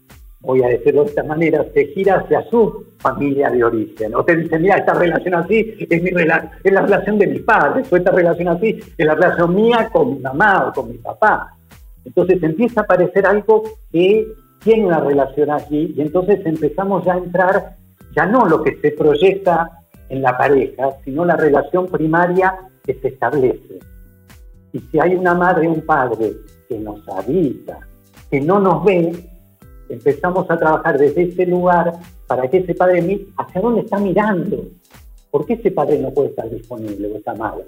voy 0.45 0.63
a 0.63 0.69
decirlo 0.69 1.05
de 1.05 1.11
esta 1.11 1.25
manera, 1.25 1.65
se 1.73 1.87
gira 1.87 2.17
hacia 2.17 2.49
su 2.51 2.85
familia 2.99 3.51
de 3.51 3.65
origen. 3.65 4.15
O 4.15 4.25
te 4.25 4.37
dicen, 4.37 4.63
mira, 4.63 4.77
esta 4.77 4.95
relación 4.95 5.35
así 5.35 5.77
es, 5.89 6.03
mi 6.03 6.11
es 6.11 6.73
la 6.73 6.81
relación 6.83 7.19
de 7.19 7.27
mis 7.27 7.43
padres, 7.43 7.91
o 7.91 7.97
esta 7.97 8.11
relación 8.11 8.49
así 8.49 8.81
es 8.97 9.07
la 9.07 9.15
relación 9.15 9.55
mía 9.55 9.89
con 9.93 10.15
mi 10.15 10.21
mamá 10.21 10.69
o 10.69 10.73
con 10.73 10.91
mi 10.91 10.99
papá. 10.99 11.55
Entonces 12.05 12.43
empieza 12.43 12.81
a 12.81 12.85
aparecer 12.85 13.27
algo 13.27 13.63
que 13.91 14.27
tiene 14.63 14.87
una 14.87 15.01
relación 15.01 15.51
allí 15.51 15.95
y 15.97 16.01
entonces 16.01 16.45
empezamos 16.45 17.05
ya 17.05 17.15
a 17.15 17.19
entrar, 17.19 17.77
ya 18.15 18.27
no 18.27 18.47
lo 18.47 18.63
que 18.63 18.77
se 18.81 18.93
proyecta 18.93 19.71
en 20.09 20.23
la 20.23 20.37
pareja, 20.37 20.91
sino 21.05 21.25
la 21.25 21.37
relación 21.37 21.87
primaria 21.89 22.55
que 22.85 22.95
se 22.95 23.09
establece. 23.09 23.79
Y 24.73 24.81
si 24.81 25.01
hay 25.01 25.15
una 25.15 25.35
madre 25.35 25.69
o 25.69 25.73
un 25.73 25.83
padre 25.83 26.33
que 26.69 26.79
nos 26.79 27.07
habita, 27.09 27.79
que 28.31 28.41
no 28.41 28.59
nos 28.59 28.85
ve, 28.85 29.13
empezamos 29.89 30.51
a 30.51 30.59
trabajar 30.59 30.99
desde 30.99 31.23
ese 31.23 31.47
lugar 31.47 31.93
para 32.27 32.49
que 32.49 32.59
ese 32.59 32.75
padre, 32.75 33.27
¿hacia 33.37 33.61
dónde 33.61 33.83
está 33.83 33.99
mirando? 33.99 34.65
¿Por 35.31 35.47
qué 35.47 35.55
ese 35.55 35.71
padre 35.71 35.99
no 35.99 36.11
puede 36.11 36.29
estar 36.29 36.49
disponible 36.49 37.09
o 37.13 37.17
esa 37.17 37.35
madre? 37.35 37.65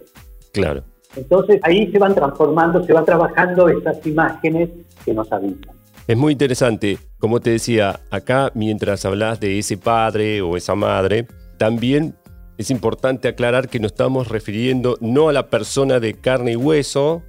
Claro. 0.52 0.82
Entonces 1.16 1.60
ahí 1.62 1.90
se 1.90 1.98
van 1.98 2.14
transformando, 2.14 2.82
se 2.84 2.92
van 2.92 3.04
trabajando 3.04 3.68
esas 3.68 4.04
imágenes 4.06 4.70
que 5.04 5.14
nos 5.14 5.30
habitan. 5.32 5.74
Es 6.06 6.16
muy 6.16 6.32
interesante, 6.32 6.98
como 7.18 7.40
te 7.40 7.50
decía, 7.50 8.00
acá 8.10 8.52
mientras 8.54 9.04
hablas 9.04 9.40
de 9.40 9.58
ese 9.58 9.76
padre 9.76 10.40
o 10.40 10.56
esa 10.56 10.74
madre, 10.74 11.26
también 11.58 12.14
es 12.58 12.70
importante 12.70 13.28
aclarar 13.28 13.68
que 13.68 13.80
nos 13.80 13.92
estamos 13.92 14.28
refiriendo 14.28 14.96
no 15.00 15.28
a 15.28 15.32
la 15.32 15.50
persona 15.50 16.00
de 16.00 16.14
carne 16.14 16.52
y 16.52 16.56
hueso, 16.56 17.22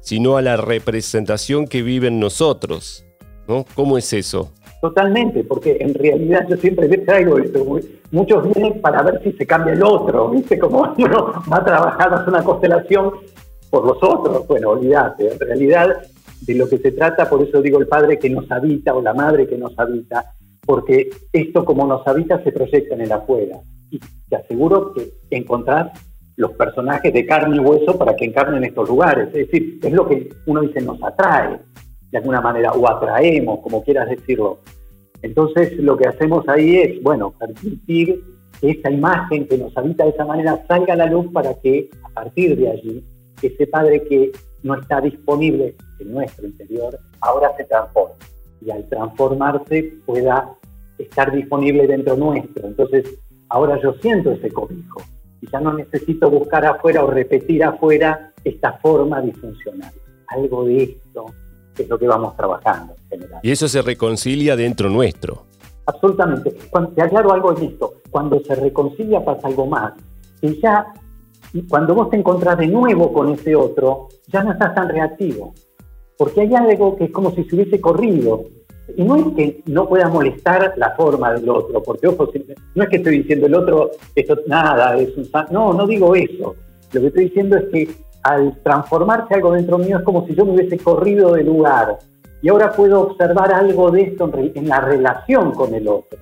sino 0.00 0.36
a 0.36 0.42
la 0.42 0.56
representación 0.56 1.66
que 1.66 1.82
vive 1.82 2.08
en 2.08 2.20
nosotros. 3.50 3.74
¿Cómo 3.74 3.98
es 3.98 4.12
eso? 4.12 4.52
Totalmente, 4.80 5.44
porque 5.44 5.76
en 5.80 5.92
realidad 5.92 6.46
yo 6.48 6.56
siempre 6.56 6.88
traigo 6.98 7.38
esto. 7.38 7.64
Muchos 8.10 8.54
vienen 8.54 8.80
para 8.80 9.02
ver 9.02 9.20
si 9.22 9.32
se 9.32 9.46
cambia 9.46 9.74
el 9.74 9.82
otro, 9.82 10.30
¿viste? 10.30 10.58
Como 10.58 10.94
uno 10.98 11.32
va 11.52 11.58
a 11.58 11.64
trabajar, 11.64 12.24
una 12.26 12.42
constelación 12.42 13.12
por 13.68 13.84
los 13.84 13.98
otros. 14.02 14.46
Bueno, 14.48 14.70
olvídate, 14.70 15.32
en 15.32 15.38
realidad 15.38 15.88
de 16.40 16.54
lo 16.54 16.68
que 16.68 16.78
se 16.78 16.92
trata, 16.92 17.28
por 17.28 17.42
eso 17.42 17.60
digo 17.60 17.78
el 17.78 17.86
padre 17.86 18.18
que 18.18 18.30
nos 18.30 18.50
habita 18.50 18.94
o 18.94 19.02
la 19.02 19.12
madre 19.12 19.46
que 19.46 19.58
nos 19.58 19.78
habita, 19.78 20.32
porque 20.64 21.10
esto 21.32 21.64
como 21.64 21.86
nos 21.86 22.06
habita 22.06 22.42
se 22.42 22.52
proyecta 22.52 22.94
en 22.94 23.02
el 23.02 23.12
afuera. 23.12 23.58
Y 23.90 23.98
te 23.98 24.36
aseguro 24.36 24.94
que 24.94 25.12
encontrás 25.30 25.90
los 26.36 26.52
personajes 26.52 27.12
de 27.12 27.26
carne 27.26 27.56
y 27.56 27.58
hueso 27.58 27.98
para 27.98 28.16
que 28.16 28.24
encarnen 28.24 28.64
estos 28.64 28.88
lugares. 28.88 29.28
Es 29.28 29.50
decir, 29.50 29.78
es 29.82 29.92
lo 29.92 30.08
que 30.08 30.30
uno 30.46 30.62
dice 30.62 30.80
nos 30.80 31.02
atrae 31.02 31.58
de 32.10 32.18
alguna 32.18 32.40
manera, 32.40 32.72
o 32.72 32.88
atraemos, 32.88 33.60
como 33.60 33.82
quieras 33.84 34.08
decirlo. 34.08 34.58
Entonces 35.22 35.76
lo 35.78 35.96
que 35.96 36.08
hacemos 36.08 36.48
ahí 36.48 36.76
es, 36.76 37.02
bueno, 37.02 37.32
permitir 37.38 38.22
que 38.60 38.70
esa 38.70 38.90
imagen 38.90 39.46
que 39.46 39.58
nos 39.58 39.76
habita 39.76 40.04
de 40.04 40.10
esa 40.10 40.24
manera 40.24 40.64
salga 40.66 40.94
a 40.94 40.96
la 40.96 41.06
luz 41.06 41.30
para 41.32 41.54
que 41.54 41.88
a 42.02 42.08
partir 42.08 42.56
de 42.56 42.70
allí, 42.70 43.04
ese 43.42 43.66
Padre 43.66 44.02
que 44.04 44.32
no 44.62 44.74
está 44.74 45.00
disponible 45.00 45.74
en 45.98 46.12
nuestro 46.12 46.46
interior, 46.46 46.98
ahora 47.20 47.52
se 47.56 47.64
transforme. 47.64 48.14
Y 48.60 48.70
al 48.70 48.86
transformarse 48.88 49.94
pueda 50.04 50.54
estar 50.98 51.32
disponible 51.32 51.86
dentro 51.86 52.16
nuestro. 52.16 52.66
Entonces, 52.66 53.18
ahora 53.48 53.80
yo 53.82 53.94
siento 54.02 54.32
ese 54.32 54.50
cobijo 54.50 55.00
y 55.40 55.48
ya 55.50 55.60
no 55.60 55.72
necesito 55.72 56.30
buscar 56.30 56.66
afuera 56.66 57.02
o 57.04 57.10
repetir 57.10 57.64
afuera 57.64 58.32
esta 58.44 58.74
forma 58.74 59.22
disfuncional. 59.22 59.92
Algo 60.28 60.64
de 60.64 60.82
esto 60.82 61.26
es 61.82 61.88
lo 61.88 61.98
que 61.98 62.06
vamos 62.06 62.36
trabajando 62.36 62.94
en 62.94 63.08
general. 63.08 63.40
Y 63.42 63.50
eso 63.50 63.68
se 63.68 63.82
reconcilia 63.82 64.56
dentro 64.56 64.88
nuestro. 64.88 65.44
Absolutamente. 65.86 66.56
Cuando, 66.70 66.90
te 66.90 67.02
aclaro 67.02 67.32
algo 67.32 67.56
en 67.56 67.64
esto. 67.64 67.94
Cuando 68.10 68.40
se 68.40 68.54
reconcilia 68.54 69.24
pasa 69.24 69.48
algo 69.48 69.66
más. 69.66 69.92
Y 70.40 70.60
ya, 70.60 70.86
cuando 71.68 71.94
vos 71.94 72.10
te 72.10 72.16
encontrás 72.16 72.58
de 72.58 72.68
nuevo 72.68 73.12
con 73.12 73.30
ese 73.30 73.54
otro, 73.56 74.08
ya 74.28 74.42
no 74.42 74.52
estás 74.52 74.74
tan 74.74 74.88
reactivo. 74.88 75.54
Porque 76.16 76.42
hay 76.42 76.54
algo 76.54 76.96
que 76.96 77.04
es 77.04 77.10
como 77.10 77.30
si 77.32 77.44
se 77.44 77.56
hubiese 77.56 77.80
corrido. 77.80 78.44
Y 78.96 79.04
no 79.04 79.16
es 79.16 79.24
que 79.36 79.62
no 79.66 79.88
pueda 79.88 80.08
molestar 80.08 80.74
la 80.76 80.90
forma 80.96 81.32
del 81.32 81.48
otro, 81.48 81.80
porque 81.80 82.08
ojo, 82.08 82.28
no 82.74 82.82
es 82.82 82.88
que 82.88 82.96
estoy 82.96 83.18
diciendo 83.18 83.46
el 83.46 83.54
otro, 83.54 83.90
esto 84.16 84.36
nada, 84.48 84.96
es 84.96 85.16
un... 85.16 85.28
No, 85.52 85.72
no 85.72 85.86
digo 85.86 86.14
eso. 86.16 86.56
Lo 86.92 87.00
que 87.00 87.06
estoy 87.06 87.24
diciendo 87.26 87.56
es 87.56 87.64
que 87.66 87.88
al 88.22 88.58
transformarse 88.62 89.34
algo 89.34 89.52
dentro 89.52 89.78
mío 89.78 89.98
es 89.98 90.04
como 90.04 90.26
si 90.26 90.34
yo 90.34 90.44
me 90.44 90.52
hubiese 90.52 90.78
corrido 90.78 91.34
de 91.34 91.44
lugar 91.44 91.98
y 92.42 92.48
ahora 92.48 92.72
puedo 92.72 93.02
observar 93.02 93.52
algo 93.52 93.90
de 93.90 94.02
esto 94.02 94.30
en, 94.34 94.68
la 94.68 94.80
relación 94.80 95.52
con 95.52 95.74
el 95.74 95.86
otro. 95.88 96.18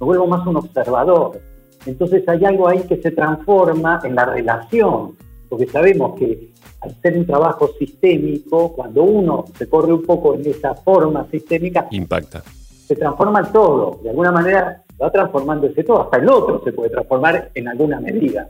Me 0.00 0.06
vuelvo 0.06 0.26
más 0.26 0.46
un 0.46 0.56
observador. 0.56 1.40
Entonces 1.84 2.26
hay 2.28 2.44
algo 2.44 2.68
ahí 2.68 2.80
que 2.82 2.96
se 2.96 3.10
transforma 3.10 4.00
en 4.04 4.14
la 4.14 4.24
relación, 4.24 5.16
porque 5.48 5.66
sabemos 5.66 6.18
que 6.18 6.52
al 6.80 6.94
ser 7.02 7.18
un 7.18 7.26
trabajo 7.26 7.70
sistémico, 7.78 8.72
cuando 8.72 9.02
uno 9.02 9.44
se 9.56 9.68
corre 9.68 9.92
un 9.92 10.02
poco 10.02 10.34
en 10.34 10.46
esa 10.46 10.74
forma 10.74 11.26
sistémica, 11.30 11.86
impacta. 11.90 12.42
Se 12.86 12.96
transforma 12.96 13.40
el 13.40 13.48
todo, 13.48 14.00
de 14.02 14.10
alguna 14.10 14.32
manera 14.32 14.82
va 15.00 15.10
transformando 15.10 15.66
ese 15.66 15.84
todo, 15.84 16.02
hasta 16.02 16.16
el 16.16 16.28
otro 16.28 16.62
se 16.64 16.72
puede 16.72 16.90
transformar 16.90 17.50
en 17.54 17.68
alguna 17.68 18.00
medida. 18.00 18.48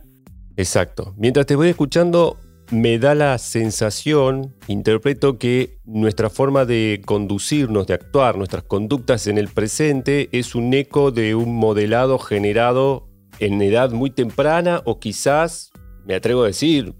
Exacto. 0.57 1.15
Mientras 1.17 1.47
te 1.47 1.57
voy 1.57 1.69
escuchando, 1.69 2.37
me 2.71 2.99
da 2.99 3.15
la 3.15 3.39
sensación, 3.39 4.55
interpreto 4.67 5.39
que 5.39 5.79
nuestra 5.85 6.29
forma 6.29 6.65
de 6.65 7.01
conducirnos, 7.05 7.87
de 7.87 7.95
actuar, 7.95 8.37
nuestras 8.37 8.65
conductas 8.65 9.27
en 9.27 9.39
el 9.39 9.49
presente 9.49 10.29
es 10.33 10.55
un 10.55 10.75
eco 10.75 11.11
de 11.11 11.35
un 11.35 11.55
modelado 11.57 12.19
generado 12.19 13.09
en 13.41 13.63
edad 13.63 13.91
muy 13.91 14.11
temprana 14.11 14.83
o 14.85 14.99
quizás, 14.99 15.71
me 16.05 16.15
atrevo 16.15 16.43
a 16.43 16.49
decir, 16.49 16.95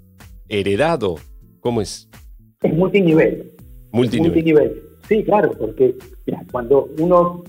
heredado. 0.49 1.17
¿Cómo 1.61 1.81
es? 1.83 2.09
Es 2.63 2.75
multinivel. 2.75 3.53
Multinivel. 3.93 4.33
multinivel. 4.33 4.83
Sí, 5.09 5.25
claro, 5.25 5.53
porque 5.59 5.97
cuando 6.51 6.89
uno 6.99 7.45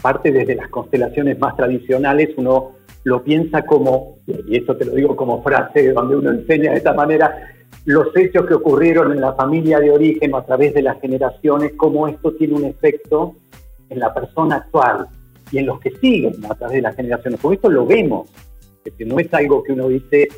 parte 0.00 0.32
desde 0.32 0.56
las 0.56 0.68
constelaciones 0.68 1.38
más 1.38 1.56
tradicionales, 1.56 2.30
uno 2.36 2.72
lo 3.04 3.22
piensa 3.22 3.64
como, 3.64 4.18
y 4.26 4.56
eso 4.56 4.76
te 4.76 4.84
lo 4.84 4.94
digo 4.94 5.16
como 5.16 5.42
frase 5.42 5.92
donde 5.92 6.16
uno 6.16 6.30
enseña 6.30 6.72
de 6.72 6.78
esta 6.78 6.92
manera, 6.92 7.34
los 7.84 8.16
hechos 8.16 8.46
que 8.46 8.54
ocurrieron 8.54 9.12
en 9.12 9.20
la 9.20 9.32
familia 9.34 9.80
de 9.80 9.90
origen 9.90 10.32
o 10.34 10.38
a 10.38 10.46
través 10.46 10.74
de 10.74 10.82
las 10.82 11.00
generaciones, 11.00 11.72
cómo 11.76 12.06
esto 12.08 12.32
tiene 12.32 12.54
un 12.54 12.64
efecto 12.64 13.34
en 13.88 13.98
la 13.98 14.14
persona 14.14 14.56
actual 14.56 15.06
y 15.50 15.58
en 15.58 15.66
los 15.66 15.80
que 15.80 15.90
siguen 15.98 16.34
a 16.48 16.54
través 16.54 16.76
de 16.76 16.82
las 16.82 16.96
generaciones. 16.96 17.40
Con 17.40 17.52
esto 17.52 17.70
lo 17.70 17.86
vemos, 17.86 18.30
que 18.96 19.04
no 19.04 19.18
es 19.18 19.32
algo 19.34 19.62
que 19.62 19.72
uno 19.72 19.88
dice 19.88 20.28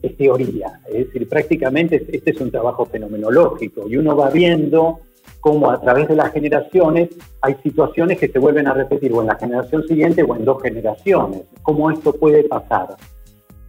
es 0.00 0.16
teoría, 0.16 0.80
es 0.86 1.06
decir, 1.06 1.28
prácticamente 1.28 2.06
este 2.12 2.30
es 2.30 2.40
un 2.40 2.52
trabajo 2.52 2.86
fenomenológico 2.86 3.88
y 3.88 3.96
uno 3.96 4.16
va 4.16 4.30
viendo 4.30 5.00
cómo 5.40 5.70
a 5.70 5.80
través 5.80 6.06
de 6.08 6.14
las 6.14 6.32
generaciones 6.32 7.10
hay 7.40 7.56
situaciones 7.62 8.18
que 8.18 8.28
se 8.28 8.38
vuelven 8.38 8.68
a 8.68 8.74
repetir 8.74 9.12
o 9.12 9.20
en 9.20 9.26
la 9.26 9.34
generación 9.34 9.86
siguiente 9.86 10.22
o 10.22 10.36
en 10.36 10.44
dos 10.44 10.62
generaciones, 10.62 11.42
cómo 11.62 11.90
esto 11.90 12.12
puede 12.12 12.44
pasar. 12.44 12.96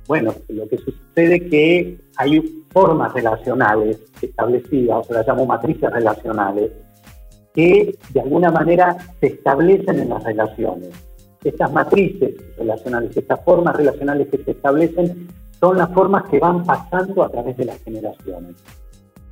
Bueno, 0.10 0.34
lo 0.48 0.68
que 0.68 0.80
sucede 0.80 1.36
es 1.36 1.52
que 1.52 1.98
hay 2.18 2.42
formas 2.72 3.14
relacionales 3.14 4.00
establecidas, 4.20 4.98
o 4.98 5.04
sea, 5.04 5.18
las 5.18 5.28
llamo 5.28 5.46
matrices 5.46 5.88
relacionales, 5.92 6.72
que 7.54 7.96
de 8.12 8.20
alguna 8.20 8.50
manera 8.50 8.98
se 9.20 9.28
establecen 9.28 10.00
en 10.00 10.10
las 10.10 10.24
relaciones. 10.24 10.90
Estas 11.44 11.72
matrices 11.72 12.34
relacionales, 12.58 13.16
estas 13.16 13.40
formas 13.46 13.76
relacionales 13.76 14.30
que 14.30 14.44
se 14.44 14.50
establecen, 14.50 15.28
son 15.60 15.78
las 15.78 15.94
formas 15.94 16.28
que 16.28 16.40
van 16.40 16.64
pasando 16.64 17.24
a 17.24 17.30
través 17.30 17.56
de 17.58 17.66
las 17.66 17.80
generaciones. 17.84 18.56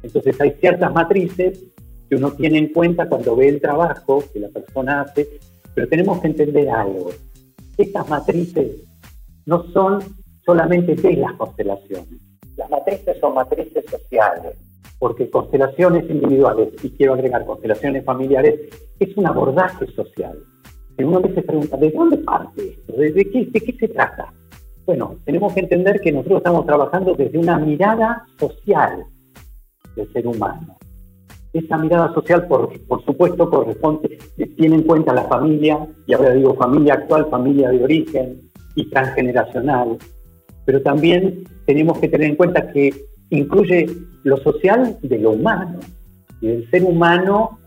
Entonces 0.03 0.39
hay 0.39 0.51
ciertas 0.59 0.93
matrices 0.93 1.59
que 2.07 2.15
uno 2.15 2.33
tiene 2.33 2.59
en 2.59 2.71
cuenta 2.71 3.09
cuando 3.09 3.35
ve 3.35 3.49
el 3.49 3.59
trabajo 3.59 4.23
que 4.31 4.41
la 4.41 4.49
persona 4.49 5.01
hace, 5.01 5.39
pero 5.73 5.87
tenemos 5.87 6.21
que 6.21 6.27
entender 6.27 6.69
algo. 6.69 7.09
Estas 7.77 8.07
matrices 8.07 8.83
no 9.47 9.63
son 9.71 10.01
solamente 10.47 10.95
de 10.95 11.17
las 11.17 11.33
constelaciones. 11.33 12.21
Las 12.55 12.69
matrices 12.69 13.17
son 13.19 13.35
matrices 13.35 13.83
sociales, 13.91 14.53
porque 14.97 15.29
constelaciones 15.29 16.09
individuales, 16.09 16.69
y 16.81 16.89
quiero 16.91 17.13
agregar 17.13 17.45
constelaciones 17.45 18.05
familiares, 18.05 18.55
es 18.97 19.15
un 19.17 19.27
abordaje 19.27 19.85
social. 19.87 20.39
Y 20.97 21.03
uno 21.03 21.21
se 21.21 21.41
pregunta, 21.41 21.75
¿de 21.77 21.91
dónde 21.91 22.17
parte 22.19 22.69
esto? 22.69 22.93
¿De, 22.93 23.13
qué, 23.13 23.45
¿De 23.45 23.61
qué 23.61 23.75
se 23.77 23.89
trata? 23.89 24.33
Bueno, 24.85 25.17
tenemos 25.25 25.53
que 25.53 25.59
entender 25.59 25.99
que 25.99 26.13
nosotros 26.13 26.37
estamos 26.37 26.65
trabajando 26.65 27.13
desde 27.13 27.37
una 27.37 27.59
mirada 27.59 28.25
social 28.39 29.03
del 29.97 30.11
ser 30.13 30.25
humano. 30.25 30.77
Esa 31.51 31.77
mirada 31.77 32.13
social, 32.13 32.47
por, 32.47 32.71
por 32.87 33.03
supuesto, 33.03 33.49
corresponde, 33.49 34.17
tiene 34.55 34.75
en 34.75 34.83
cuenta 34.83 35.13
la 35.13 35.23
familia, 35.23 35.85
y 36.07 36.13
ahora 36.13 36.31
digo 36.31 36.55
familia 36.55 36.93
actual, 36.93 37.27
familia 37.29 37.69
de 37.69 37.83
origen 37.83 38.49
y 38.75 38.89
transgeneracional, 38.89 39.97
pero 40.67 40.81
también 40.81 41.45
tenemos 41.65 41.97
que 41.97 42.09
tener 42.09 42.29
en 42.29 42.35
cuenta 42.35 42.73
que 42.73 42.93
incluye 43.29 43.89
lo 44.23 44.35
social 44.35 44.97
de 45.01 45.17
lo 45.17 45.31
humano, 45.31 45.79
y 46.41 46.47
del 46.47 46.69
ser 46.69 46.83
humano 46.83 47.57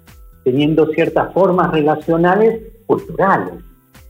teniendo 0.45 0.87
ciertas 0.89 1.33
formas 1.33 1.71
relacionales 1.73 2.61
culturales, 2.87 3.55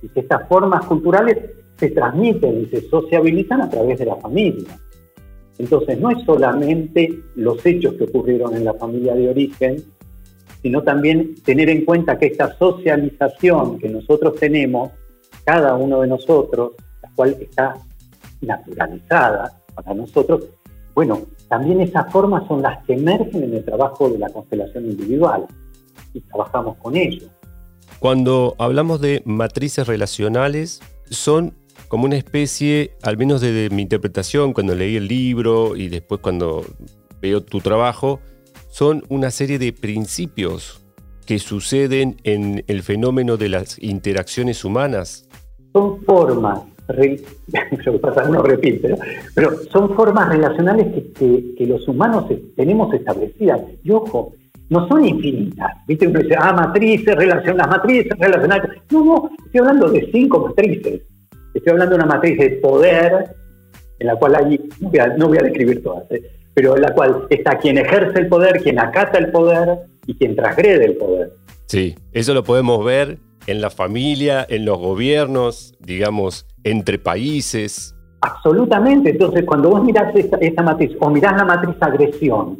y 0.03 0.09
que 0.09 0.19
estas 0.19 0.49
formas 0.49 0.85
culturales 0.87 1.39
se 1.77 1.91
transmiten 1.91 2.63
y 2.63 2.67
se 2.67 2.81
sociabilizan 2.89 3.63
a 3.63 3.71
través 3.71 3.97
de 4.01 4.07
la 4.07 4.17
familia. 4.17 4.77
Entonces 5.57 6.01
no 6.01 6.11
es 6.11 6.25
solamente 6.25 7.17
los 7.37 7.65
hechos 7.65 7.95
que 7.95 8.05
ocurrieron 8.05 8.57
en 8.57 8.65
la 8.65 8.75
familia 8.75 9.15
de 9.15 9.29
origen, 9.29 9.77
sino 10.63 10.83
también 10.83 11.37
tener 11.45 11.71
en 11.71 11.85
cuenta 11.85 12.19
que 12.19 12.27
esta 12.27 12.59
socialización 12.59 13.79
que 13.79 13.89
nosotros 13.89 14.35
tenemos, 14.35 14.91
cada 15.45 15.77
uno 15.77 16.01
de 16.01 16.09
nosotros, 16.09 16.73
la 17.05 17.11
cual 17.15 17.37
está 17.41 17.77
naturalizada 18.41 19.61
para 19.75 19.95
nosotros, 19.95 20.45
bueno, 20.95 21.21
también 21.49 21.81
esas 21.81 22.11
formas 22.13 22.47
son 22.47 22.63
las 22.63 22.85
que 22.85 22.95
emergen 22.95 23.45
en 23.45 23.55
el 23.55 23.65
trabajo 23.65 24.09
de 24.09 24.19
la 24.19 24.29
constelación 24.29 24.87
individual 24.87 25.47
y 26.13 26.21
trabajamos 26.21 26.77
con 26.79 26.97
ello. 26.97 27.27
Cuando 27.99 28.55
hablamos 28.59 29.01
de 29.01 29.23
matrices 29.25 29.87
relacionales, 29.87 30.81
son 31.11 31.55
como 31.89 32.05
una 32.05 32.17
especie, 32.17 32.93
al 33.03 33.17
menos 33.17 33.41
desde 33.41 33.75
mi 33.75 33.83
interpretación, 33.83 34.53
cuando 34.53 34.75
leí 34.75 34.97
el 34.97 35.09
libro 35.09 35.77
y 35.77 35.89
después 35.89 36.21
cuando 36.21 36.65
veo 37.21 37.43
tu 37.43 37.61
trabajo, 37.61 38.21
son 38.69 39.03
una 39.09 39.31
serie 39.31 39.59
de 39.59 39.73
principios 39.73 40.81
que 41.27 41.39
suceden 41.39 42.17
en 42.25 42.65
el 42.69 42.83
fenómeno 42.83 43.37
de 43.37 43.49
las 43.49 43.79
interacciones 43.83 44.65
humaas. 44.65 45.29
Son 45.73 46.03
formas, 46.05 46.61
uno 48.29 48.43
repite, 48.43 48.95
pero 49.35 49.59
son 49.71 49.95
formas 49.95 50.29
relacionales 50.29 50.87
que, 51.17 51.67
los 51.67 51.87
humanos 51.87 52.27
tenemos 52.57 52.93
establecidas. 52.95 53.61
Y 53.85 53.91
ojo, 53.91 54.33
no 54.69 54.89
son 54.89 55.05
infinitas. 55.05 55.71
¿Viste? 55.87 56.07
Uno 56.07 56.21
dice, 56.21 56.35
ah, 56.39 56.53
matrices, 56.53 57.15
relación, 57.15 57.57
las 57.57 57.69
matrices 57.69 58.19
relacionales. 58.19 58.71
No, 58.91 59.05
no, 59.05 59.31
estoy 59.45 59.61
hablando 59.61 59.91
de 59.91 60.09
cinco 60.11 60.47
matrices. 60.49 61.03
Estoy 61.55 61.73
hablando 61.73 61.97
de 61.97 62.03
una 62.03 62.15
matriz 62.15 62.39
de 62.39 62.51
poder, 62.51 63.37
en 63.99 64.07
la 64.07 64.17
cual 64.17 64.37
hay, 64.37 64.61
no 64.81 65.29
voy 65.29 65.39
a, 65.39 65.43
describir 65.43 65.83
todas, 65.83 66.11
¿eh? 66.11 66.23
pero 66.55 66.77
en 66.77 66.83
la 66.83 66.93
cual 66.93 67.27
está 67.29 67.59
quien 67.59 67.79
ejerce 67.79 68.19
el 68.19 68.29
poder, 68.29 68.63
quien 68.63 68.79
acata 68.79 69.19
el 69.19 69.31
poder 69.31 69.81
y 70.07 70.15
quien 70.15 70.37
transgrede 70.37 70.87
el 70.87 70.97
poder. 70.97 71.33
Sí, 71.67 71.95
eso 72.13 72.35
lo 72.35 72.45
podemos 72.45 72.85
ver 72.85 73.19
en 73.47 73.61
la 73.61 73.71
familia, 73.71 74.47
en 74.49 74.65
los 74.65 74.79
gobiernos, 74.79 75.75
digamos, 75.81 76.47
entre 76.65 76.99
países. 76.99 77.95
Absolutamente. 78.21 79.11
Entonces, 79.11 79.45
cuando 79.45 79.71
vos 79.71 79.85
mirás 79.85 80.15
esta, 80.15 80.63
matriz, 80.63 80.93
o 81.01 81.11
mirás 81.11 81.37
la 81.37 81.45
matriz 81.45 81.77
agresión, 81.81 82.59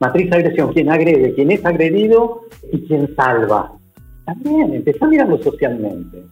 matriz 0.00 0.32
agresión, 0.32 0.72
quien 0.72 0.90
agrede, 0.90 1.34
quien 1.34 1.50
es 1.50 1.64
agredido 1.64 2.42
y 2.72 2.80
quien 2.86 3.14
salva. 3.14 3.72
También, 4.24 4.74
empezá 4.74 5.06
mirando 5.06 5.42
socialmente. 5.42 6.24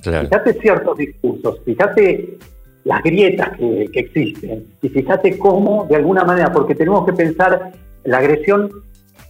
Fíjate 0.00 0.52
ciertos 0.60 0.98
discursos, 0.98 1.60
fíjate 1.64 2.38
las 2.84 3.02
grietas 3.02 3.56
que, 3.56 3.88
existen 3.94 4.66
y 4.82 4.88
fíjate 4.88 5.38
cómo, 5.38 5.86
de 5.88 5.96
alguna 5.96 6.24
manera, 6.24 6.52
porque 6.52 6.74
tenemos 6.74 7.06
que 7.06 7.14
pensar, 7.14 7.72
la 8.04 8.18
agresión, 8.18 8.70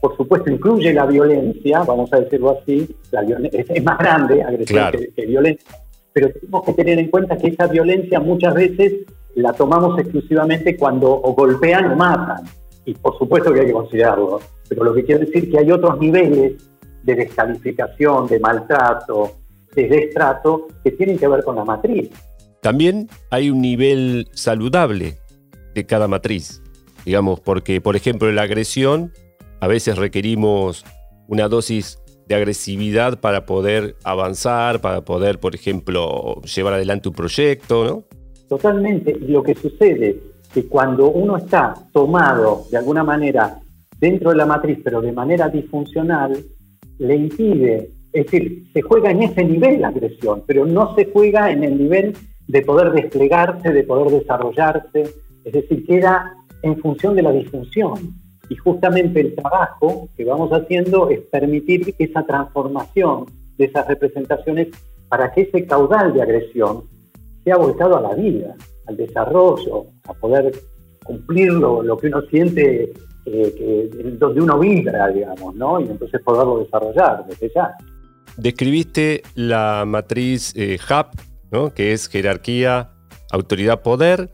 por 0.04 0.18
supuesto, 0.18 0.50
incluye 0.50 0.92
la 0.92 1.06
violencia, 1.06 1.82
vamos 1.82 2.12
a 2.12 2.20
decirlo 2.20 2.58
así, 2.60 2.94
la 3.10 3.22
es, 3.22 3.82
más 3.82 3.96
grande 3.96 4.42
agresión 4.42 4.90
que, 5.16 5.24
violencia, 5.24 5.66
pero 6.12 6.28
tenemos 6.28 6.62
que 6.62 6.74
tener 6.74 6.98
en 6.98 7.08
cuenta 7.08 7.38
que 7.38 7.48
esa 7.48 7.68
violencia 7.68 8.20
muchas 8.20 8.52
veces 8.52 8.92
la 9.34 9.54
tomamos 9.54 9.98
exclusivamente 9.98 10.76
cuando 10.76 11.10
o 11.10 11.32
golpean 11.32 11.92
o 11.92 11.96
matan, 11.96 12.44
y 12.84 12.92
por 12.92 13.16
supuesto 13.16 13.50
que 13.50 13.60
hay 13.60 13.66
que 13.68 13.72
considerarlo, 13.72 14.40
pero 14.68 14.84
lo 14.84 14.92
que 14.92 15.06
quiero 15.06 15.20
decir 15.20 15.44
es 15.44 15.50
que 15.50 15.58
hay 15.58 15.70
otros 15.70 15.98
niveles 15.98 16.52
de 17.02 17.14
descalificación, 17.14 18.26
de 18.26 18.40
maltrato, 18.40 19.36
de 19.74 19.88
destrato 19.88 20.66
que 20.84 20.90
tienen 20.90 21.16
que 21.16 21.28
ver 21.28 21.42
con 21.44 21.56
la 21.56 21.64
matriz. 21.64 22.10
También 22.60 23.08
hay 23.30 23.48
un 23.48 23.62
nivel 23.62 24.28
saludable 24.34 25.14
de 25.74 25.86
cada 25.86 26.08
matriz, 26.08 26.60
digamos, 27.06 27.40
porque, 27.40 27.80
por 27.80 27.96
ejemplo, 27.96 28.30
la 28.32 28.42
agresión 28.42 29.10
a 29.60 29.66
veces 29.66 29.96
requerimos 29.96 30.84
una 31.28 31.48
dosis 31.48 31.98
de 32.28 32.34
agresividad 32.34 33.20
para 33.20 33.46
poder 33.46 33.96
avanzar, 34.04 34.80
para 34.80 35.02
poder, 35.02 35.40
por 35.40 35.54
ejemplo, 35.54 36.40
llevar 36.42 36.74
adelante 36.74 37.08
un 37.08 37.14
proyecto, 37.14 37.84
¿no? 37.84 38.04
Totalmente. 38.48 39.18
Lo 39.20 39.42
que 39.42 39.54
sucede 39.54 40.10
es 40.10 40.48
que 40.52 40.66
cuando 40.66 41.10
uno 41.10 41.36
está 41.36 41.74
tomado 41.92 42.64
de 42.70 42.78
alguna 42.78 43.04
manera 43.04 43.58
dentro 43.98 44.30
de 44.30 44.36
la 44.36 44.46
matriz, 44.46 44.78
pero 44.82 45.00
de 45.00 45.12
manera 45.12 45.48
disfuncional, 45.48 46.38
le 46.98 47.16
impide 47.16 47.94
es 48.14 48.26
decir, 48.26 48.62
se 48.72 48.80
juega 48.80 49.10
en 49.10 49.24
ese 49.24 49.44
nivel 49.44 49.80
la 49.80 49.88
agresión, 49.88 50.44
pero 50.46 50.64
no 50.64 50.94
se 50.94 51.10
juega 51.12 51.50
en 51.50 51.64
el 51.64 51.76
nivel 51.76 52.16
de 52.46 52.62
poder 52.62 52.92
desplegarse, 52.92 53.72
de 53.72 53.82
poder 53.82 54.20
desarrollarse, 54.20 55.02
es 55.44 55.52
decir, 55.52 55.84
queda 55.84 56.32
en 56.62 56.78
función 56.78 57.16
de 57.16 57.22
la 57.22 57.32
disfunción. 57.32 58.14
Y 58.48 58.56
justamente 58.56 59.20
el 59.20 59.34
trabajo 59.34 60.08
que 60.16 60.24
vamos 60.24 60.50
haciendo 60.52 61.08
es 61.10 61.20
permitir 61.20 61.94
esa 61.98 62.24
transformación 62.24 63.26
de 63.56 63.66
esas 63.66 63.86
representaciones 63.86 64.68
para 65.08 65.32
que 65.32 65.42
ese 65.42 65.66
caudal 65.66 66.12
de 66.12 66.22
agresión 66.22 66.84
sea 67.44 67.56
volcado 67.56 67.96
a 67.96 68.00
la 68.00 68.14
vida, 68.14 68.54
al 68.86 68.96
desarrollo, 68.96 69.86
a 70.08 70.14
poder 70.14 70.52
cumplir 71.04 71.52
lo, 71.52 71.96
que 71.98 72.08
uno 72.08 72.22
siente, 72.22 72.92
eh, 73.26 73.90
donde 74.18 74.40
uno 74.40 74.58
vibra, 74.58 75.08
digamos, 75.08 75.54
¿no? 75.54 75.80
Y 75.80 75.84
entonces 75.84 76.20
poderlo 76.22 76.58
desarrollar 76.58 77.24
desde 77.28 77.52
ya. 77.54 77.74
Describiste 78.36 79.22
la 79.34 79.84
matriz 79.86 80.52
eh, 80.56 80.78
HAP, 80.88 81.14
¿no? 81.52 81.72
que 81.72 81.92
es 81.92 82.08
jerarquía, 82.08 82.90
autoridad, 83.30 83.82
poder, 83.82 84.30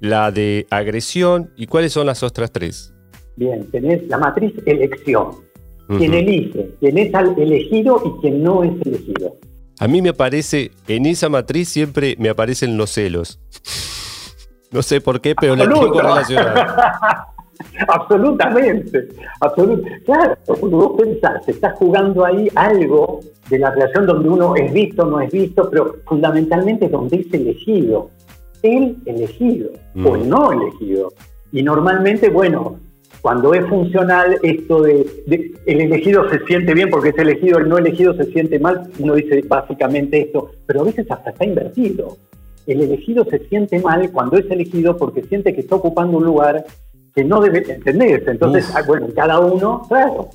la 0.00 0.30
de 0.30 0.66
agresión, 0.70 1.52
¿y 1.56 1.66
cuáles 1.66 1.92
son 1.92 2.06
las 2.06 2.22
otras 2.22 2.50
tres? 2.50 2.94
Bien, 3.36 3.66
tenés 3.70 4.06
la 4.08 4.18
matriz 4.18 4.52
elección, 4.66 5.32
quien 5.88 6.14
elige, 6.14 6.70
quien 6.80 6.98
es 6.98 7.12
elegido 7.36 8.02
y 8.04 8.20
quien 8.20 8.42
no 8.42 8.62
es 8.62 8.72
elegido. 8.84 9.36
A 9.78 9.88
mí 9.88 10.00
me 10.00 10.10
aparece, 10.10 10.70
en 10.86 11.06
esa 11.06 11.28
matriz 11.28 11.68
siempre 11.68 12.14
me 12.18 12.28
aparecen 12.28 12.76
los 12.76 12.90
celos. 12.90 13.40
No 14.70 14.82
sé 14.82 15.00
por 15.00 15.20
qué, 15.20 15.34
pero 15.34 15.56
la 15.56 15.68
tengo 15.68 16.00
relacionada. 16.00 17.28
absolutamente, 17.88 19.08
absolutamente. 19.40 20.04
Claro, 20.04 20.36
cuando 20.46 20.76
vos 20.76 21.00
pensás, 21.00 21.48
estás 21.48 21.74
jugando 21.78 22.24
ahí 22.24 22.48
algo 22.54 23.20
de 23.50 23.58
la 23.58 23.70
relación 23.70 24.06
donde 24.06 24.28
uno 24.28 24.56
es 24.56 24.72
visto, 24.72 25.04
no 25.04 25.20
es 25.20 25.30
visto, 25.30 25.68
pero 25.70 25.96
fundamentalmente 26.06 26.88
donde 26.88 27.16
es 27.16 27.34
elegido. 27.34 28.10
El 28.62 28.96
elegido 29.06 29.70
o 30.04 30.14
el 30.14 30.24
mm. 30.24 30.28
no 30.28 30.52
elegido. 30.52 31.12
Y 31.50 31.62
normalmente, 31.62 32.30
bueno, 32.30 32.78
cuando 33.22 33.54
es 33.54 33.64
funcional 33.68 34.36
esto 34.42 34.82
de, 34.82 35.06
el 35.64 35.80
elegido 35.80 36.28
se 36.28 36.44
siente 36.44 36.74
bien 36.74 36.90
porque 36.90 37.10
es 37.10 37.18
elegido, 37.18 37.58
el 37.58 37.68
no 37.68 37.78
elegido 37.78 38.14
se 38.14 38.24
siente 38.24 38.58
mal, 38.58 38.90
uno 38.98 39.14
dice 39.14 39.44
básicamente 39.46 40.22
esto, 40.22 40.50
pero 40.66 40.80
a 40.80 40.84
veces 40.84 41.08
hasta 41.08 41.30
está 41.30 41.44
invertido. 41.44 42.16
El 42.66 42.82
elegido 42.82 43.24
se 43.24 43.38
siente 43.48 43.78
mal 43.78 44.10
cuando 44.10 44.36
es 44.36 44.50
elegido 44.50 44.96
porque 44.96 45.22
siente 45.22 45.54
que 45.54 45.60
está 45.60 45.76
ocupando 45.76 46.18
un 46.18 46.24
lugar 46.24 46.64
que 47.14 47.24
no 47.24 47.40
debe 47.40 47.58
entenderse. 47.72 48.32
Entonces, 48.32 48.72
ah, 48.74 48.82
bueno, 48.84 49.06
cada 49.14 49.38
uno, 49.38 49.86
claro, 49.88 50.28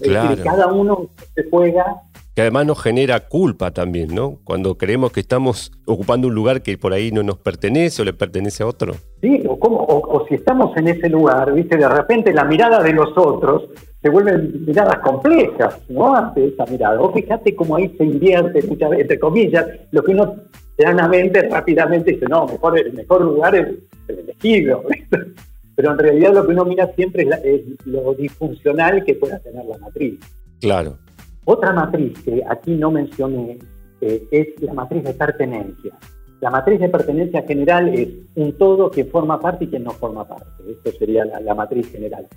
cada 0.44 0.68
uno 0.68 1.10
se 1.36 1.44
juega 1.50 2.04
que 2.38 2.42
además 2.42 2.68
nos 2.68 2.80
genera 2.80 3.22
culpa 3.22 3.72
también, 3.72 4.14
¿no? 4.14 4.38
Cuando 4.44 4.78
creemos 4.78 5.12
que 5.12 5.22
estamos 5.22 5.72
ocupando 5.88 6.28
un 6.28 6.36
lugar 6.36 6.62
que 6.62 6.78
por 6.78 6.94
ahí 6.94 7.12
no 7.12 7.24
nos 7.24 7.40
pertenece 7.40 8.04
o 8.04 8.06
le 8.06 8.14
pertenece 8.14 8.62
a 8.62 8.68
otro. 8.68 8.94
Sí, 9.22 9.42
o, 9.50 9.58
cómo, 9.58 9.78
o, 9.80 10.24
si 10.28 10.36
estamos 10.36 10.78
en 10.78 10.88
ese 10.88 11.10
lugar, 11.10 11.52
¿viste? 11.52 11.78
De 11.78 11.90
repente 11.90 12.32
la 12.32 12.44
mirada 12.44 12.84
de 12.84 12.94
los 12.94 13.10
otros 13.18 13.64
se 14.04 14.10
vuelven 14.12 14.64
miradas 14.68 15.00
complejas, 15.00 15.80
¿no? 15.90 16.16
Ante 16.16 16.50
esa 16.50 16.68
mirada. 16.68 17.02
O 17.02 17.12
fíjate 17.12 17.56
cómo 17.56 17.76
ahí 17.76 17.92
se 17.98 18.04
invierte, 18.04 18.62
muchas 18.68 18.92
veces, 18.92 19.02
entre 19.06 19.20
comillas, 19.20 19.66
lo 19.90 20.04
que 20.04 20.12
uno 20.12 20.36
llanamente, 20.78 21.42
rápidamente 21.50 22.12
dice, 22.12 22.28
no, 22.30 22.46
mejor, 22.46 22.78
el 22.78 22.94
mejor 22.94 23.22
lugar 23.22 23.56
es 23.56 23.68
el 24.10 24.20
elegido. 24.20 24.84
Pero 25.76 25.92
en 25.92 25.98
realidad 25.98 26.36
lo 26.36 26.46
que 26.46 26.52
uno 26.52 26.66
mira 26.66 26.86
siempre 26.96 27.28
es, 27.44 27.62
lo 27.88 28.14
disfuncional 28.14 29.04
que 29.04 29.16
pueda 29.16 29.40
tener 29.40 29.66
la 29.66 29.80
matriz. 29.80 30.20
Claro. 30.62 31.00
Otra 31.50 31.72
matriz 31.72 32.22
que 32.26 32.44
aquí 32.46 32.76
no 32.76 32.92
mencioné 32.92 33.58
eh, 34.02 34.28
es 34.32 34.62
la 34.62 34.74
matriz 34.74 35.02
de 35.06 35.14
pertenencia. 35.14 35.94
La 36.42 36.50
matriz 36.50 36.78
de 36.78 36.90
pertenencia 36.90 37.42
general 37.44 37.88
es 37.88 38.10
un 38.36 38.58
todo 38.58 38.92
que 38.92 39.06
forma 39.06 39.40
parte 39.40 39.64
y 39.64 39.70
quien 39.70 39.86
no 39.86 39.92
forma 39.92 40.28
parte. 40.28 40.46
Esto 40.70 40.92
sería 41.00 41.24
la, 41.24 41.56
matriz 41.56 41.90
general. 41.90 42.28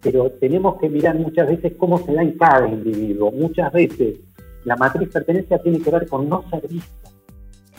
Pero 0.00 0.30
tenemos 0.38 0.78
que 0.78 0.88
mirar 0.88 1.16
muchas 1.16 1.48
veces 1.48 1.72
cómo 1.76 1.98
se 1.98 2.12
da 2.12 2.22
en 2.22 2.38
cada 2.38 2.68
individuo. 2.68 3.32
Muchas 3.32 3.72
veces 3.72 4.20
la 4.64 4.76
matriz 4.76 5.08
de 5.08 5.14
pertenencia 5.14 5.58
tiene 5.58 5.80
que 5.80 5.90
ver 5.90 6.06
con 6.06 6.28
no 6.28 6.44
ser 6.48 6.68
vista. 6.68 7.10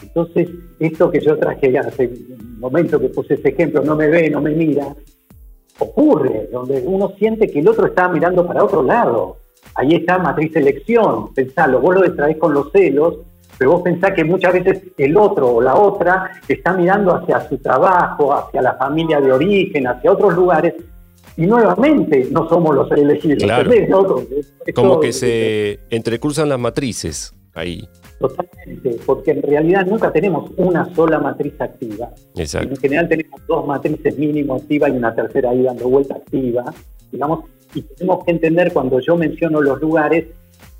Entonces, 0.03 0.49
esto 0.77 1.09
que 1.09 1.21
yo 1.21 1.37
traje 1.37 1.79
hace 1.79 2.07
un 2.07 2.59
momento 2.59 2.99
que 2.99 3.07
puse 3.07 3.35
ese 3.35 3.47
ejemplo, 3.47 3.81
no 3.81 3.95
me 3.95 4.09
ve, 4.09 4.29
no 4.29 4.41
me 4.41 4.51
mira, 4.51 4.93
ocurre, 5.79 6.49
donde 6.51 6.83
uno 6.85 7.13
siente 7.17 7.47
que 7.47 7.61
el 7.61 7.69
otro 7.69 7.85
está 7.85 8.09
mirando 8.09 8.45
para 8.45 8.65
otro 8.65 8.83
lado. 8.83 9.37
Ahí 9.75 9.95
está 9.95 10.17
matriz 10.17 10.55
elección, 10.55 11.33
pensalo, 11.33 11.79
vos 11.79 11.95
lo 11.95 12.01
distraes 12.01 12.37
con 12.37 12.53
los 12.53 12.71
celos, 12.71 13.19
pero 13.57 13.71
vos 13.71 13.81
pensás 13.83 14.11
que 14.13 14.23
muchas 14.23 14.53
veces 14.53 14.81
el 14.97 15.15
otro 15.15 15.55
o 15.55 15.61
la 15.61 15.75
otra 15.75 16.31
está 16.47 16.73
mirando 16.73 17.15
hacia 17.15 17.47
su 17.47 17.57
trabajo, 17.59 18.33
hacia 18.33 18.61
la 18.61 18.73
familia 18.73 19.21
de 19.21 19.31
origen, 19.31 19.87
hacia 19.87 20.11
otros 20.11 20.35
lugares, 20.35 20.73
y 21.37 21.45
nuevamente 21.45 22.27
no 22.31 22.49
somos 22.49 22.75
los 22.75 22.91
elegidos. 22.91 23.43
Claro. 23.43 23.71
Como 24.75 24.99
que 24.99 25.13
se 25.13 25.79
entrecruzan 25.89 26.49
las 26.49 26.59
matrices 26.59 27.33
ahí. 27.53 27.87
Totalmente, 28.19 28.97
porque 29.05 29.31
en 29.31 29.41
realidad 29.41 29.85
nunca 29.85 30.11
tenemos 30.11 30.51
una 30.57 30.93
sola 30.93 31.19
matriz 31.19 31.53
activa. 31.59 32.09
Exacto. 32.35 32.69
En 32.69 32.77
general 32.77 33.09
tenemos 33.09 33.41
dos 33.47 33.65
matrices 33.65 34.17
mínimo 34.17 34.55
activas 34.55 34.91
y 34.91 34.93
una 34.93 35.15
tercera 35.15 35.49
ahí 35.49 35.63
dando 35.63 35.89
vuelta 35.89 36.15
activa, 36.15 36.65
digamos, 37.11 37.45
y 37.73 37.81
tenemos 37.81 38.23
que 38.25 38.31
entender 38.31 38.73
cuando 38.73 38.99
yo 38.99 39.15
menciono 39.15 39.61
los 39.61 39.79
lugares 39.81 40.27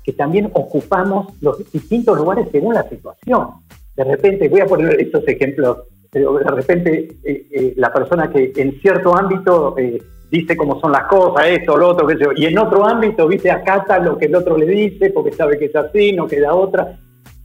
que 0.04 0.12
también 0.12 0.50
ocupamos 0.52 1.32
los 1.40 1.58
distintos 1.72 2.16
lugares 2.18 2.48
según 2.50 2.74
la 2.74 2.88
situación. 2.88 3.48
De 3.96 4.04
repente, 4.04 4.48
voy 4.48 4.60
a 4.60 4.66
poner 4.66 5.00
estos 5.00 5.26
ejemplos, 5.28 5.78
pero 6.10 6.34
de 6.34 6.50
repente 6.50 7.16
eh, 7.24 7.46
eh, 7.50 7.74
la 7.76 7.92
persona 7.92 8.30
que 8.30 8.52
en 8.56 8.80
cierto 8.80 9.16
ámbito 9.16 9.76
eh, 9.78 10.02
dice 10.30 10.56
cómo 10.56 10.80
son 10.80 10.92
las 10.92 11.04
cosas, 11.04 11.46
esto, 11.48 11.76
lo 11.76 11.90
otro, 11.90 12.06
qué 12.06 12.16
sé 12.16 12.24
yo, 12.24 12.30
y 12.34 12.46
en 12.46 12.58
otro 12.58 12.86
ámbito, 12.86 13.28
viste, 13.28 13.50
acata 13.50 13.98
lo 13.98 14.16
que 14.18 14.26
el 14.26 14.34
otro 14.34 14.56
le 14.56 14.66
dice 14.66 15.10
porque 15.10 15.32
sabe 15.32 15.58
que 15.58 15.66
es 15.66 15.76
así, 15.76 16.12
no 16.12 16.26
queda 16.26 16.54
otra. 16.54 16.98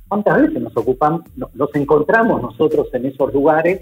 ¿Cuántas 0.07 0.41
veces 0.41 0.62
nos 0.62 0.75
ocupamos, 0.75 1.21
nos 1.36 1.75
encontramos 1.75 2.41
nosotros 2.41 2.88
en 2.93 3.07
esos 3.07 3.33
lugares 3.33 3.81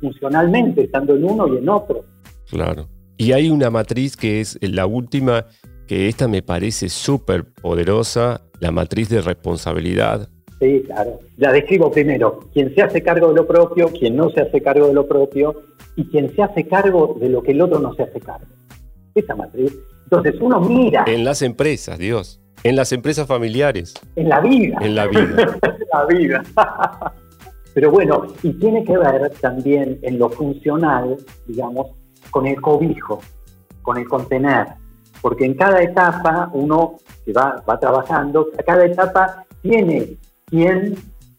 funcionalmente, 0.00 0.84
estando 0.84 1.16
en 1.16 1.24
uno 1.24 1.48
y 1.48 1.58
en 1.58 1.68
otro? 1.68 2.04
Claro. 2.48 2.86
Y 3.16 3.32
hay 3.32 3.48
una 3.48 3.70
matriz 3.70 4.16
que 4.16 4.40
es 4.40 4.58
la 4.60 4.86
última, 4.86 5.46
que 5.86 6.08
esta 6.08 6.26
me 6.26 6.42
parece 6.42 6.88
súper 6.88 7.44
poderosa, 7.44 8.42
la 8.60 8.72
matriz 8.72 9.08
de 9.08 9.20
responsabilidad. 9.20 10.28
Sí, 10.60 10.82
claro. 10.86 11.20
La 11.36 11.52
describo 11.52 11.90
primero. 11.92 12.40
Quien 12.52 12.74
se 12.74 12.82
hace 12.82 13.02
cargo 13.02 13.28
de 13.28 13.34
lo 13.34 13.46
propio, 13.46 13.88
quien 13.88 14.16
no 14.16 14.30
se 14.30 14.40
hace 14.40 14.60
cargo 14.60 14.88
de 14.88 14.94
lo 14.94 15.06
propio 15.06 15.62
y 15.96 16.06
quien 16.06 16.34
se 16.34 16.42
hace 16.42 16.66
cargo 16.66 17.16
de 17.20 17.28
lo 17.28 17.42
que 17.42 17.52
el 17.52 17.60
otro 17.60 17.78
no 17.78 17.94
se 17.94 18.02
hace 18.02 18.20
cargo. 18.20 18.46
Esa 19.14 19.36
matriz. 19.36 19.72
Entonces 20.04 20.34
uno 20.40 20.60
mira. 20.60 21.04
En 21.06 21.24
las 21.24 21.42
empresas, 21.42 21.98
Dios. 21.98 22.40
En 22.64 22.76
las 22.76 22.92
empresas 22.92 23.26
familiares. 23.26 23.94
En 24.16 24.28
la 24.28 24.40
vida. 24.40 24.78
En 24.80 24.94
la 24.94 25.06
vida. 25.06 25.20
en 25.62 25.88
la 25.92 26.06
vida. 26.06 26.42
Pero 27.74 27.90
bueno, 27.90 28.26
y 28.42 28.52
tiene 28.54 28.84
que 28.84 28.96
ver 28.96 29.30
también 29.40 29.98
en 30.02 30.18
lo 30.18 30.30
funcional, 30.30 31.16
digamos, 31.46 31.88
con 32.34 32.48
el 32.48 32.60
cobijo, 32.60 33.20
con 33.82 33.96
el 33.96 34.08
contener. 34.08 34.66
Porque 35.22 35.44
en 35.44 35.54
cada 35.54 35.80
etapa 35.80 36.50
uno 36.52 36.96
que 37.24 37.32
va, 37.32 37.62
va 37.66 37.78
trabajando, 37.78 38.48
cada 38.66 38.84
etapa 38.84 39.46
tiene 39.62 40.16
quien 40.46 40.96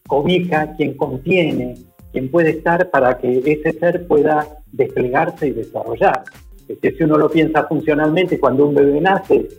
cobija, 0.07 0.73
quien 0.77 0.95
contiene, 0.95 1.75
quien 2.13 2.31
puede 2.31 2.51
estar 2.51 2.89
para 2.91 3.17
que 3.17 3.39
ese 3.45 3.77
ser 3.77 4.07
pueda 4.07 4.47
desplegarse 4.71 5.47
y 5.47 5.51
desarrollar. 5.51 6.23
que 6.81 6.91
si 6.93 7.03
uno 7.03 7.17
lo 7.17 7.29
piensa 7.29 7.65
funcionalmente, 7.65 8.39
cuando 8.39 8.65
un 8.65 8.75
bebé 8.75 9.01
nace, 9.01 9.49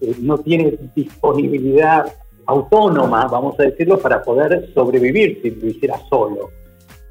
eh, 0.00 0.14
no 0.20 0.38
tiene 0.38 0.78
disponibilidad 0.94 2.06
autónoma, 2.46 3.26
vamos 3.26 3.58
a 3.58 3.64
decirlo, 3.64 3.98
para 3.98 4.22
poder 4.22 4.70
sobrevivir 4.72 5.40
si 5.42 5.50
lo 5.50 5.66
hiciera 5.66 5.98
solo. 6.08 6.50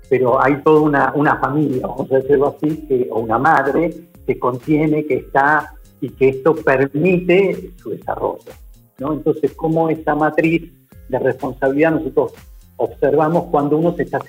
Pero 0.10 0.42
hay 0.42 0.62
toda 0.62 0.82
una, 0.82 1.14
una 1.16 1.38
familia, 1.38 1.88
vamos 1.88 2.12
a 2.12 2.16
decirlo 2.16 2.56
así, 2.56 2.86
que, 2.88 3.08
o 3.12 3.20
una 3.20 3.40
madre 3.40 3.94
que 4.26 4.38
contiene, 4.38 5.06
que 5.06 5.16
está 5.16 5.74
y 6.02 6.10
que 6.10 6.30
esto 6.30 6.56
permite 6.56 7.72
su 7.82 7.92
desarrollo. 7.92 8.52
¿no? 9.00 9.14
Entonces, 9.14 9.52
¿cómo 9.54 9.90
esa 9.90 10.16
matriz 10.16 10.72
de 11.10 11.20
responsabilidad 11.20 11.92
nosotros 11.92 12.34
observamos 12.78 13.46
cuando 13.46 13.78
uno 13.78 13.96
se 13.96 14.04
está, 14.04 14.20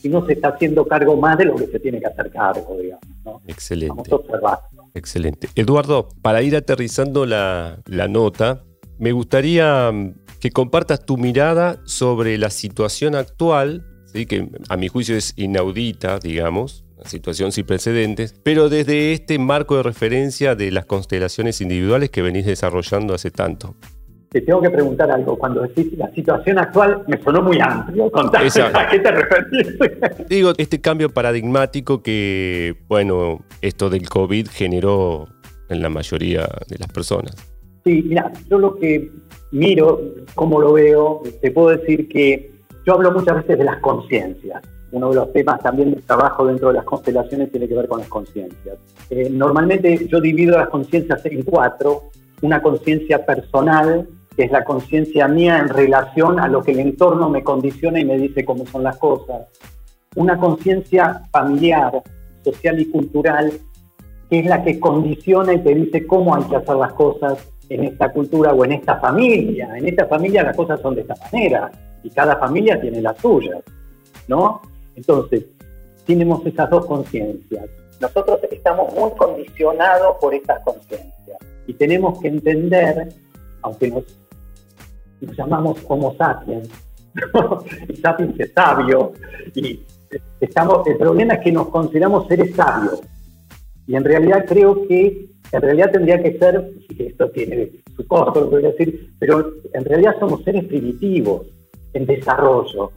si 0.00 0.10
se 0.10 0.32
está 0.32 0.48
haciendo 0.48 0.86
cargo 0.86 1.16
más 1.16 1.38
de 1.38 1.46
lo 1.46 1.56
que 1.56 1.66
se 1.66 1.80
tiene 1.80 2.00
que 2.00 2.06
hacer 2.06 2.30
cargo, 2.30 2.76
digamos? 2.80 3.04
¿no? 3.24 3.40
Excelente. 3.46 3.88
Vamos 3.88 4.12
observando. 4.12 4.90
Excelente. 4.94 5.48
Eduardo, 5.54 6.08
para 6.22 6.42
ir 6.42 6.56
aterrizando 6.56 7.26
la, 7.26 7.82
nota, 8.08 8.62
me 8.98 9.12
gustaría 9.12 9.90
mm, 9.92 10.14
que 10.40 10.50
compartas 10.50 11.04
tu 11.04 11.16
mirada 11.16 11.80
sobre 11.84 12.38
la 12.38 12.50
situación 12.50 13.14
actual, 13.14 13.84
¿sí? 14.16 14.26
que 14.26 14.48
a 14.68 14.76
mi 14.76 14.88
juicio 14.88 15.16
es 15.16 15.34
inaudita, 15.36 16.18
digamos, 16.18 16.84
una 16.96 17.08
situación 17.08 17.52
sin 17.52 17.66
precedentes, 17.66 18.34
pero 18.42 18.68
desde 18.68 19.12
este 19.12 19.38
marco 19.38 19.76
de 19.76 19.82
referencia 19.82 20.54
de 20.54 20.70
las 20.70 20.86
constelaciones 20.86 21.60
individuales 21.60 22.10
que 22.10 22.22
venís 22.22 22.46
desarrollando 22.46 23.14
hace 23.14 23.30
tanto. 23.30 23.76
Te 24.30 24.40
tengo 24.40 24.60
que 24.60 24.70
preguntar 24.70 25.10
algo. 25.10 25.38
Cuando 25.38 25.62
decís 25.62 25.96
la 25.96 26.10
situación 26.12 26.58
actual, 26.58 27.04
me 27.06 27.22
sonó 27.22 27.42
muy 27.42 27.58
amplio. 27.60 28.10
Contame, 28.10 28.48
¿A 28.74 28.88
qué 28.88 28.98
te 28.98 29.10
referís? 29.10 30.28
Digo, 30.28 30.52
este 30.58 30.80
cambio 30.80 31.10
paradigmático 31.10 32.02
que, 32.02 32.74
bueno, 32.88 33.44
esto 33.62 33.88
del 33.88 34.08
COVID 34.08 34.48
generó 34.48 35.28
en 35.68 35.82
la 35.82 35.90
mayoría 35.90 36.48
de 36.68 36.78
las 36.78 36.88
personas. 36.88 37.34
Sí, 37.84 38.02
mira, 38.04 38.32
yo 38.50 38.58
lo 38.58 38.76
que 38.76 39.10
miro, 39.52 40.00
como 40.34 40.60
lo 40.60 40.72
veo, 40.72 41.22
te 41.40 41.50
puedo 41.50 41.68
decir 41.68 42.08
que 42.08 42.55
yo 42.86 42.94
hablo 42.94 43.10
muchas 43.10 43.36
veces 43.36 43.58
de 43.58 43.64
las 43.64 43.78
conciencias. 43.80 44.62
Uno 44.92 45.10
de 45.10 45.16
los 45.16 45.32
temas 45.32 45.60
también 45.60 45.92
de 45.92 46.00
trabajo 46.02 46.46
dentro 46.46 46.68
de 46.68 46.74
las 46.74 46.84
constelaciones 46.84 47.50
tiene 47.50 47.66
que 47.66 47.74
ver 47.74 47.88
con 47.88 47.98
las 47.98 48.08
conciencias. 48.08 48.78
Eh, 49.10 49.28
normalmente 49.28 50.06
yo 50.06 50.20
divido 50.20 50.56
las 50.56 50.68
conciencias 50.68 51.26
en 51.26 51.42
cuatro. 51.42 52.04
Una 52.42 52.62
conciencia 52.62 53.26
personal, 53.26 54.06
que 54.36 54.44
es 54.44 54.52
la 54.52 54.62
conciencia 54.62 55.26
mía 55.26 55.58
en 55.58 55.68
relación 55.68 56.38
a 56.38 56.46
lo 56.46 56.62
que 56.62 56.72
el 56.72 56.78
entorno 56.78 57.28
me 57.28 57.42
condiciona 57.42 57.98
y 57.98 58.04
me 58.04 58.18
dice 58.18 58.44
cómo 58.44 58.64
son 58.66 58.84
las 58.84 58.96
cosas. 58.98 59.48
Una 60.14 60.38
conciencia 60.38 61.22
familiar, 61.32 61.90
social 62.44 62.78
y 62.78 62.86
cultural, 62.86 63.52
que 64.30 64.38
es 64.38 64.46
la 64.46 64.62
que 64.62 64.78
condiciona 64.78 65.54
y 65.54 65.58
te 65.58 65.74
dice 65.74 66.06
cómo 66.06 66.36
hay 66.36 66.44
que 66.44 66.56
hacer 66.56 66.76
las 66.76 66.92
cosas 66.92 67.38
en 67.68 67.82
esta 67.82 68.12
cultura 68.12 68.52
o 68.52 68.64
en 68.64 68.72
esta 68.72 69.00
familia. 69.00 69.76
En 69.76 69.88
esta 69.88 70.06
familia 70.06 70.44
las 70.44 70.56
cosas 70.56 70.80
son 70.80 70.94
de 70.94 71.00
esta 71.00 71.16
manera 71.32 71.72
y 72.02 72.10
cada 72.10 72.36
familia 72.36 72.80
tiene 72.80 73.00
las 73.00 73.18
suyas, 73.18 73.62
¿no? 74.28 74.62
Entonces, 74.94 75.44
tenemos 76.06 76.44
esas 76.46 76.70
dos 76.70 76.86
conciencias. 76.86 77.66
Nosotros 78.00 78.40
estamos 78.50 78.92
muy 78.94 79.10
condicionados 79.12 80.16
por 80.20 80.34
estas 80.34 80.60
conciencias 80.60 81.38
y 81.66 81.74
tenemos 81.74 82.20
que 82.20 82.28
entender, 82.28 83.08
aunque 83.62 83.90
nos 83.90 84.04
llamamos 85.36 85.78
Homo 85.88 86.14
sapiens. 86.16 86.68
y 87.88 87.96
sapiens 87.96 88.38
es 88.38 88.52
sabio. 88.52 89.12
Y 89.54 89.80
estamos, 90.40 90.86
el 90.86 90.96
problema 90.96 91.34
es 91.34 91.40
que 91.40 91.52
nos 91.52 91.68
consideramos 91.68 92.28
seres 92.28 92.54
sabios. 92.54 93.00
Y 93.86 93.96
en 93.96 94.04
realidad 94.04 94.44
creo 94.46 94.86
que, 94.86 95.28
en 95.52 95.62
realidad 95.62 95.90
tendría 95.92 96.22
que 96.22 96.38
ser, 96.38 96.70
esto 96.98 97.30
tiene 97.30 97.70
su 97.96 98.06
costo, 98.06 98.48
lo 98.50 98.58
decir, 98.58 99.14
pero 99.18 99.52
en 99.72 99.84
realidad 99.84 100.16
somos 100.18 100.42
seres 100.44 100.64
primitivos 100.64 101.46
en 101.96 102.06
desarrollo. 102.06 102.92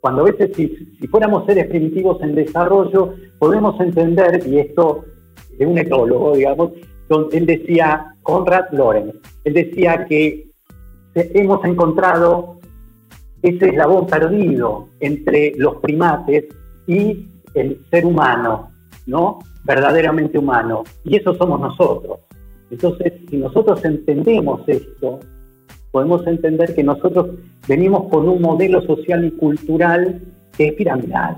Cuando 0.00 0.22
a 0.22 0.30
veces 0.30 0.50
si, 0.54 0.68
si 1.00 1.06
fuéramos 1.08 1.46
seres 1.46 1.66
primitivos 1.68 2.22
en 2.22 2.34
desarrollo, 2.34 3.14
podemos 3.38 3.80
entender, 3.80 4.42
y 4.46 4.58
esto 4.58 5.04
de 5.58 5.66
un 5.66 5.78
etólogo, 5.78 6.34
digamos, 6.34 6.72
donde 7.08 7.38
él 7.38 7.46
decía, 7.46 8.14
Conrad 8.22 8.70
Lorenz, 8.72 9.14
él 9.44 9.54
decía 9.54 10.04
que 10.06 10.46
hemos 11.14 11.64
encontrado 11.64 12.58
ese 13.42 13.68
eslabón 13.68 14.06
perdido 14.06 14.88
entre 15.00 15.52
los 15.56 15.76
primates 15.76 16.46
y 16.86 17.28
el 17.54 17.78
ser 17.90 18.06
humano, 18.06 18.70
¿no? 19.06 19.38
Verdaderamente 19.64 20.38
humano. 20.38 20.84
Y 21.04 21.16
eso 21.16 21.34
somos 21.34 21.60
nosotros. 21.60 22.20
Entonces, 22.70 23.12
si 23.28 23.36
nosotros 23.36 23.84
entendemos 23.84 24.62
esto, 24.66 25.20
podemos 25.94 26.26
entender 26.26 26.74
que 26.74 26.82
nosotros 26.82 27.36
venimos 27.68 28.08
con 28.10 28.28
un 28.28 28.42
modelo 28.42 28.82
social 28.82 29.24
y 29.24 29.30
cultural 29.30 30.20
que 30.56 30.66
es 30.66 30.72
piramidal, 30.72 31.36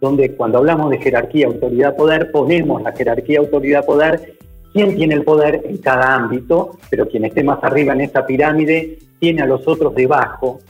donde 0.00 0.34
cuando 0.34 0.56
hablamos 0.56 0.88
de 0.88 0.96
jerarquía, 0.96 1.48
autoridad, 1.48 1.94
poder, 1.94 2.32
ponemos 2.32 2.80
la 2.80 2.92
jerarquía, 2.92 3.40
autoridad, 3.40 3.84
poder, 3.84 4.38
quién 4.72 4.96
tiene 4.96 5.16
el 5.16 5.24
poder 5.24 5.60
en 5.66 5.76
cada 5.76 6.14
ámbito, 6.14 6.78
pero 6.88 7.06
quien 7.06 7.26
esté 7.26 7.44
más 7.44 7.62
arriba 7.62 7.92
en 7.92 8.00
esa 8.00 8.24
pirámide 8.24 8.98
tiene 9.20 9.42
a 9.42 9.46
los 9.46 9.68
otros 9.68 9.94
debajo 9.94 10.60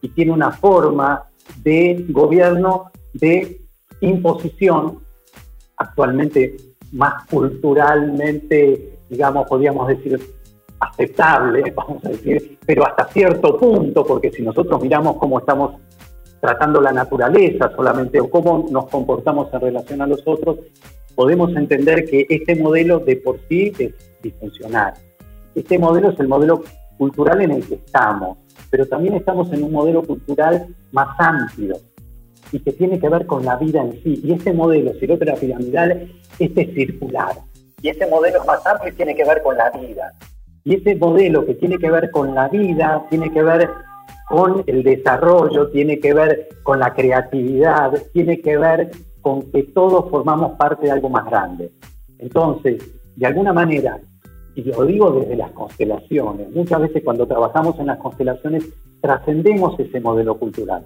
y 0.00 0.10
tiene 0.10 0.30
una 0.30 0.52
forma 0.52 1.24
de 1.64 2.06
gobierno 2.08 2.92
de 3.14 3.62
imposición 4.00 5.00
actualmente 5.76 6.54
más 6.92 7.26
culturalmente, 7.26 8.96
digamos, 9.10 9.44
podríamos 9.48 9.88
decir, 9.88 10.20
aceptable, 10.80 11.72
vamos 11.74 12.04
a 12.04 12.10
decir, 12.10 12.58
pero 12.64 12.86
hasta 12.86 13.06
cierto 13.08 13.56
punto, 13.58 14.04
porque 14.04 14.30
si 14.30 14.42
nosotros 14.42 14.80
miramos 14.82 15.16
cómo 15.16 15.38
estamos 15.38 15.80
tratando 16.40 16.80
la 16.80 16.92
naturaleza 16.92 17.70
solamente 17.74 18.20
o 18.20 18.30
cómo 18.30 18.66
nos 18.70 18.88
comportamos 18.88 19.52
en 19.52 19.60
relación 19.60 20.02
a 20.02 20.06
los 20.06 20.22
otros, 20.26 20.58
podemos 21.14 21.54
entender 21.56 22.04
que 22.04 22.26
este 22.28 22.54
modelo 22.54 23.00
de 23.00 23.16
por 23.16 23.40
sí 23.48 23.72
es 23.78 23.92
disfuncional. 24.22 24.94
Este 25.54 25.78
modelo 25.78 26.10
es 26.10 26.20
el 26.20 26.28
modelo 26.28 26.62
cultural 26.96 27.40
en 27.42 27.52
el 27.52 27.66
que 27.66 27.74
estamos, 27.74 28.38
pero 28.70 28.86
también 28.86 29.14
estamos 29.14 29.52
en 29.52 29.64
un 29.64 29.72
modelo 29.72 30.02
cultural 30.02 30.66
más 30.92 31.08
amplio 31.18 31.76
y 32.52 32.60
que 32.60 32.72
tiene 32.72 32.98
que 32.98 33.08
ver 33.08 33.26
con 33.26 33.44
la 33.44 33.56
vida 33.56 33.82
en 33.82 33.92
sí. 34.02 34.20
Y 34.22 34.32
este 34.32 34.52
modelo, 34.52 34.92
si 34.98 35.06
lo 35.06 35.18
piramidal, 35.18 36.08
este 36.38 36.62
es 36.62 36.74
circular. 36.74 37.32
Y 37.82 37.88
este 37.88 38.06
modelo 38.06 38.44
más 38.44 38.64
amplio 38.66 38.94
tiene 38.94 39.14
que 39.14 39.24
ver 39.24 39.42
con 39.42 39.56
la 39.56 39.70
vida. 39.70 40.14
Y 40.68 40.74
ese 40.74 40.96
modelo 40.96 41.46
que 41.46 41.54
tiene 41.54 41.78
que 41.78 41.90
ver 41.90 42.10
con 42.10 42.34
la 42.34 42.46
vida, 42.48 43.06
tiene 43.08 43.32
que 43.32 43.42
ver 43.42 43.70
con 44.28 44.62
el 44.66 44.82
desarrollo, 44.82 45.70
tiene 45.70 45.98
que 45.98 46.12
ver 46.12 46.46
con 46.62 46.78
la 46.78 46.92
creatividad, 46.92 47.90
tiene 48.12 48.42
que 48.42 48.58
ver 48.58 48.90
con 49.22 49.50
que 49.50 49.62
todos 49.62 50.10
formamos 50.10 50.58
parte 50.58 50.84
de 50.84 50.92
algo 50.92 51.08
más 51.08 51.24
grande. 51.24 51.70
Entonces, 52.18 52.84
de 53.16 53.26
alguna 53.26 53.54
manera, 53.54 53.98
y 54.56 54.62
lo 54.64 54.84
digo 54.84 55.10
desde 55.12 55.36
las 55.36 55.52
constelaciones, 55.52 56.50
muchas 56.50 56.82
veces 56.82 57.02
cuando 57.02 57.26
trabajamos 57.26 57.78
en 57.78 57.86
las 57.86 57.98
constelaciones 57.98 58.68
trascendemos 59.00 59.80
ese 59.80 60.00
modelo 60.00 60.38
cultural 60.38 60.84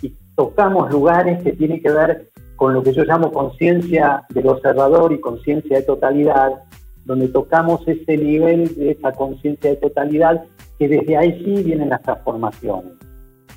y 0.00 0.14
tocamos 0.34 0.90
lugares 0.90 1.42
que 1.42 1.52
tienen 1.52 1.82
que 1.82 1.90
ver 1.90 2.30
con 2.56 2.72
lo 2.72 2.82
que 2.82 2.94
yo 2.94 3.04
llamo 3.04 3.30
conciencia 3.30 4.24
del 4.30 4.48
observador 4.48 5.12
y 5.12 5.20
conciencia 5.20 5.76
de 5.76 5.82
totalidad, 5.82 6.62
donde 7.04 7.28
tocamos 7.28 7.86
ese 7.86 8.16
nivel 8.16 8.74
de 8.76 8.92
esa 8.92 9.12
conciencia 9.12 9.70
de 9.70 9.76
totalidad, 9.76 10.44
que 10.78 10.88
desde 10.88 11.16
ahí 11.16 11.42
sí 11.44 11.62
vienen 11.62 11.90
las 11.90 12.02
transformaciones. 12.02 12.92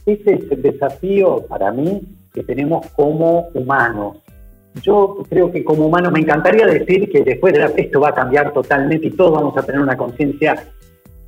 Ese 0.05 0.33
es 0.35 0.51
el 0.51 0.61
desafío 0.61 1.45
para 1.47 1.71
mí 1.71 2.01
que 2.33 2.43
tenemos 2.43 2.85
como 2.91 3.47
humanos. 3.53 4.17
Yo 4.81 5.23
creo 5.29 5.51
que 5.51 5.63
como 5.63 5.87
humanos 5.87 6.11
me 6.11 6.19
encantaría 6.19 6.65
decir 6.65 7.09
que 7.09 7.23
después 7.23 7.53
de 7.53 7.73
esto 7.77 8.01
va 8.01 8.09
a 8.09 8.13
cambiar 8.13 8.51
totalmente 8.53 9.07
y 9.07 9.11
todos 9.11 9.31
vamos 9.31 9.57
a 9.57 9.63
tener 9.63 9.81
una 9.81 9.95
conciencia. 9.95 10.63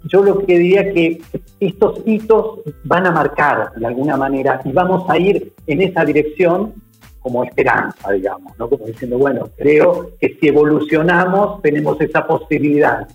Yo 0.04 0.22
lo 0.22 0.40
que 0.40 0.60
diría 0.60 0.94
que 0.94 1.22
estos 1.60 2.02
hitos 2.06 2.60
van 2.84 3.08
a 3.08 3.12
marcar 3.12 3.74
de 3.76 3.86
alguna 3.86 4.18
manera 4.18 4.62
y 4.64 4.72
vamos 4.72 5.10
a 5.10 5.18
ir 5.18 5.54
en 5.66 5.82
esa 5.82 6.04
dirección 6.06 6.74
como 7.20 7.44
esperanza, 7.44 8.12
digamos, 8.12 8.58
¿no? 8.58 8.70
Como 8.70 8.86
diciendo, 8.86 9.18
bueno, 9.18 9.50
creo 9.58 10.12
que 10.20 10.38
si 10.40 10.48
evolucionamos 10.48 11.62
tenemos 11.62 12.00
esa 12.02 12.26
posibilidad. 12.26 13.08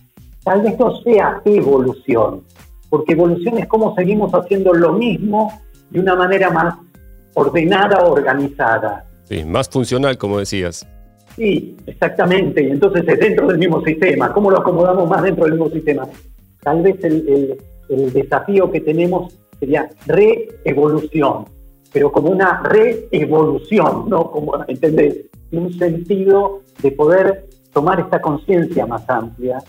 Tal 0.45 0.63
vez 0.63 0.79
no 0.79 0.97
sea 1.03 1.41
evolución, 1.45 2.43
porque 2.91 3.13
evolución 3.13 3.59
es 3.59 3.67
como 3.67 3.95
seguimos 3.95 4.33
haciendo 4.33 4.73
lo 4.73 4.93
mismo 4.93 5.53
de 5.91 6.01
una 6.01 6.15
manera 6.15 6.51
más 6.51 6.75
ordenada, 7.35 8.05
organizada. 8.05 9.05
Sí, 9.25 9.45
más 9.45 9.69
funcional, 9.69 10.19
como 10.19 10.39
decías. 10.39 10.87
Sí, 11.37 11.77
exactamente. 11.87 12.63
Y 12.63 12.71
entonces 12.71 13.05
es 13.07 13.19
dentro 13.19 13.47
del 13.47 13.59
mismo 13.59 13.83
sistema. 13.83 14.33
¿Cómo 14.33 14.51
lo 14.51 14.59
acomodamos 14.59 15.09
más 15.09 15.23
dentro 15.23 15.45
del 15.45 15.55
mismo 15.55 15.71
sistema? 15.71 16.07
Tal 16.63 16.83
vez 16.83 17.03
el, 17.05 17.57
el 17.89 18.13
desafío 18.13 18.71
que 18.71 18.81
tenemos 18.81 19.33
sería 19.59 19.89
reevolución 20.07 21.47
pero 21.93 22.11
como 22.11 22.31
una 22.31 22.63
reevolución, 22.63 24.09
¿no? 24.09 24.31
Como, 24.31 24.65
¿entendés? 24.67 25.27
En 25.51 25.59
un 25.61 25.73
sentido 25.79 26.63
de 26.83 26.93
poder 26.93 27.49
tomar 27.73 28.01
esta 28.01 28.21
conciencia 28.21 28.87
más 28.87 29.09
amplia 29.09 29.63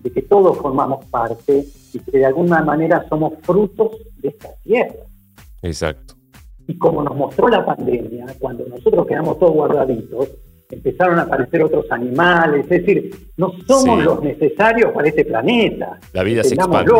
de 0.00 0.10
que 0.10 0.22
todos 0.22 0.58
formamos 0.58 1.04
parte 1.06 1.64
y 1.92 1.98
que 1.98 2.18
de 2.18 2.26
alguna 2.26 2.62
manera 2.62 3.06
somos 3.08 3.34
frutos 3.42 3.92
de 4.18 4.28
esta 4.28 4.48
tierra. 4.62 5.04
Exacto. 5.62 6.14
Y 6.66 6.78
como 6.78 7.02
nos 7.02 7.16
mostró 7.16 7.48
la 7.48 7.64
pandemia, 7.64 8.26
cuando 8.38 8.64
nosotros 8.66 9.06
quedamos 9.06 9.38
todos 9.38 9.52
guardaditos, 9.52 10.28
empezaron 10.70 11.18
a 11.18 11.22
aparecer 11.22 11.64
otros 11.64 11.90
animales, 11.90 12.64
es 12.70 12.86
decir, 12.86 13.32
no 13.36 13.52
somos 13.66 14.04
los 14.04 14.22
necesarios 14.22 14.92
para 14.92 15.08
este 15.08 15.24
planeta. 15.24 15.98
La 16.12 16.22
vida 16.22 16.44
se 16.44 16.54
expande. 16.54 16.92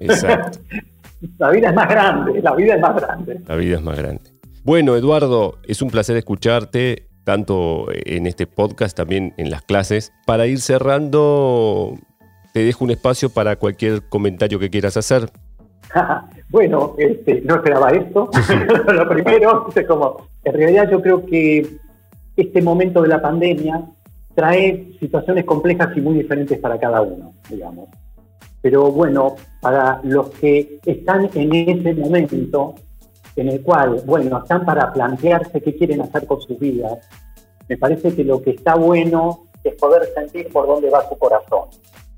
Exacto. 0.00 0.58
La 1.38 1.50
vida 1.50 1.68
es 1.68 1.74
más 1.74 1.88
grande, 1.88 2.42
la 2.42 2.54
vida 2.54 2.74
es 2.74 2.80
más 2.80 2.96
grande. 2.96 3.40
La 3.46 3.56
vida 3.56 3.76
es 3.76 3.82
más 3.82 3.98
grande. 3.98 4.22
Bueno, 4.64 4.96
Eduardo, 4.96 5.58
es 5.64 5.82
un 5.82 5.90
placer 5.90 6.16
escucharte, 6.16 7.08
tanto 7.24 7.86
en 7.90 8.26
este 8.26 8.46
podcast, 8.46 8.96
también 8.96 9.34
en 9.36 9.50
las 9.50 9.62
clases. 9.62 10.12
Para 10.26 10.46
ir 10.46 10.60
cerrando, 10.60 11.94
te 12.52 12.64
dejo 12.64 12.84
un 12.84 12.90
espacio 12.90 13.30
para 13.30 13.56
cualquier 13.56 14.08
comentario 14.08 14.58
que 14.58 14.70
quieras 14.70 14.96
hacer. 14.96 15.30
bueno, 16.48 16.94
este, 16.98 17.40
no 17.42 17.56
esperaba 17.56 17.90
esto. 17.90 18.30
Lo 18.92 19.08
primero, 19.08 19.66
como, 19.86 20.26
en 20.44 20.54
realidad 20.54 20.90
yo 20.90 21.00
creo 21.00 21.24
que 21.26 21.66
este 22.36 22.62
momento 22.62 23.02
de 23.02 23.08
la 23.08 23.20
pandemia 23.20 23.82
trae 24.34 24.92
situaciones 24.98 25.44
complejas 25.44 25.96
y 25.96 26.00
muy 26.00 26.14
diferentes 26.18 26.58
para 26.58 26.78
cada 26.78 27.02
uno, 27.02 27.32
digamos. 27.50 27.88
Pero 28.62 28.90
bueno, 28.90 29.36
para 29.62 30.00
los 30.02 30.28
que 30.30 30.80
están 30.84 31.30
en 31.34 31.54
ese 31.54 31.94
momento 31.94 32.74
en 33.36 33.48
el 33.48 33.62
cual, 33.62 34.02
bueno, 34.04 34.38
están 34.42 34.64
para 34.64 34.92
plantearse 34.92 35.60
qué 35.60 35.74
quieren 35.76 36.00
hacer 36.02 36.26
con 36.26 36.40
sus 36.40 36.58
vidas, 36.58 36.98
me 37.68 37.78
parece 37.78 38.12
que 38.14 38.24
lo 38.24 38.42
que 38.42 38.50
está 38.50 38.74
bueno 38.74 39.44
es 39.62 39.74
poder 39.76 40.02
sentir 40.14 40.52
por 40.52 40.66
dónde 40.66 40.90
va 40.90 41.08
su 41.08 41.16
corazón. 41.16 41.68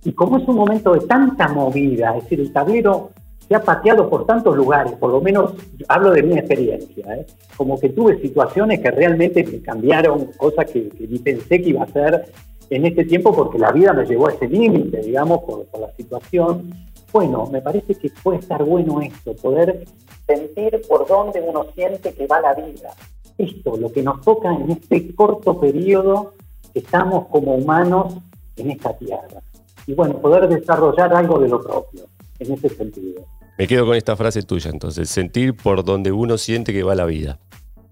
Y 0.04 0.12
como 0.12 0.38
es 0.38 0.48
un 0.48 0.56
momento 0.56 0.94
de 0.94 1.06
tanta 1.06 1.48
movida, 1.48 2.16
es 2.16 2.24
decir, 2.24 2.40
el 2.40 2.50
tablero 2.50 3.10
se 3.46 3.54
ha 3.54 3.60
pateado 3.60 4.08
por 4.08 4.24
tantos 4.24 4.56
lugares, 4.56 4.94
por 4.94 5.10
lo 5.10 5.20
menos 5.20 5.52
hablo 5.88 6.12
de 6.12 6.22
mi 6.22 6.38
experiencia, 6.38 7.14
¿eh? 7.14 7.26
como 7.58 7.78
que 7.78 7.90
tuve 7.90 8.18
situaciones 8.22 8.80
que 8.80 8.90
realmente 8.90 9.44
me 9.44 9.60
cambiaron, 9.60 10.30
cosas 10.38 10.64
que, 10.70 10.88
que 10.88 11.06
ni 11.06 11.18
pensé 11.18 11.60
que 11.60 11.68
iba 11.68 11.82
a 11.82 11.92
ser, 11.92 12.24
en 12.70 12.86
este 12.86 13.04
tiempo 13.04 13.34
porque 13.34 13.58
la 13.58 13.72
vida 13.72 13.92
me 13.92 14.04
llevó 14.04 14.28
a 14.28 14.32
ese 14.32 14.48
límite, 14.48 14.98
digamos, 14.98 15.40
por, 15.44 15.66
la 15.78 15.92
situación. 15.96 16.72
Bueno, 17.14 17.46
me 17.46 17.62
parece 17.62 17.94
que 17.94 18.10
puede 18.24 18.40
estar 18.40 18.64
bueno 18.64 19.00
esto, 19.00 19.36
poder 19.36 19.84
sentir 20.26 20.82
por 20.88 21.06
dónde 21.06 21.40
uno 21.40 21.64
siente 21.72 22.12
que 22.12 22.26
va 22.26 22.40
la 22.40 22.54
vida. 22.54 22.90
Esto, 23.38 23.76
lo 23.76 23.92
que 23.92 24.02
nos 24.02 24.20
toca 24.20 24.52
en 24.52 24.72
este 24.72 25.14
corto 25.14 25.60
periodo 25.60 26.34
que 26.72 26.80
estamos 26.80 27.28
como 27.28 27.54
humanos 27.54 28.14
en 28.56 28.72
esta 28.72 28.98
tierra. 28.98 29.40
Y 29.86 29.94
bueno, 29.94 30.18
poder 30.18 30.48
desarrollar 30.48 31.14
algo 31.14 31.38
de 31.38 31.50
lo 31.50 31.62
propio, 31.62 32.02
en 32.40 32.52
ese 32.52 32.68
sentido. 32.70 33.24
Me 33.58 33.68
quedo 33.68 33.86
con 33.86 33.94
esta 33.94 34.16
frase 34.16 34.42
tuya, 34.42 34.72
entonces, 34.72 35.08
sentir 35.08 35.54
por 35.54 35.84
donde 35.84 36.10
uno 36.10 36.36
siente 36.36 36.72
que 36.72 36.82
va 36.82 36.96
la 36.96 37.04
vida. 37.04 37.38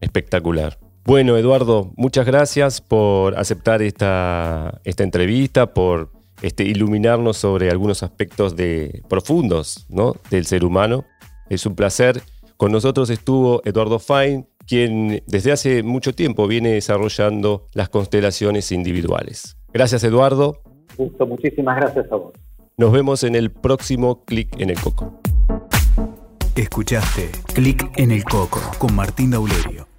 Espectacular. 0.00 0.78
Bueno, 1.04 1.36
Eduardo, 1.36 1.92
muchas 1.94 2.26
gracias 2.26 2.80
por 2.80 3.38
aceptar 3.38 3.82
esta, 3.82 4.80
esta 4.82 5.04
entrevista, 5.04 5.72
por 5.74 6.10
este, 6.42 6.64
iluminarnos 6.64 7.36
sobre 7.36 7.70
algunos 7.70 8.02
aspectos 8.02 8.56
de, 8.56 9.02
profundos 9.08 9.86
¿no? 9.88 10.14
del 10.30 10.44
ser 10.44 10.64
humano. 10.64 11.04
Es 11.48 11.66
un 11.66 11.74
placer. 11.74 12.20
Con 12.56 12.72
nosotros 12.72 13.10
estuvo 13.10 13.62
Eduardo 13.64 13.98
Fine, 13.98 14.46
quien 14.66 15.22
desde 15.26 15.52
hace 15.52 15.82
mucho 15.82 16.14
tiempo 16.14 16.46
viene 16.46 16.72
desarrollando 16.72 17.68
las 17.72 17.88
constelaciones 17.88 18.72
individuales. 18.72 19.56
Gracias, 19.72 20.04
Eduardo. 20.04 20.60
Gusto, 20.96 21.26
muchísimas 21.26 21.76
gracias 21.76 22.10
a 22.12 22.16
vos. 22.16 22.32
Nos 22.76 22.92
vemos 22.92 23.22
en 23.24 23.34
el 23.34 23.50
próximo 23.50 24.24
Clic 24.24 24.58
en 24.58 24.70
el 24.70 24.80
Coco. 24.80 25.20
Escuchaste 26.56 27.30
Clic 27.54 27.90
en 27.96 28.10
el 28.10 28.24
Coco 28.24 28.60
con 28.78 28.94
Martín 28.94 29.30
Daulerio. 29.30 29.91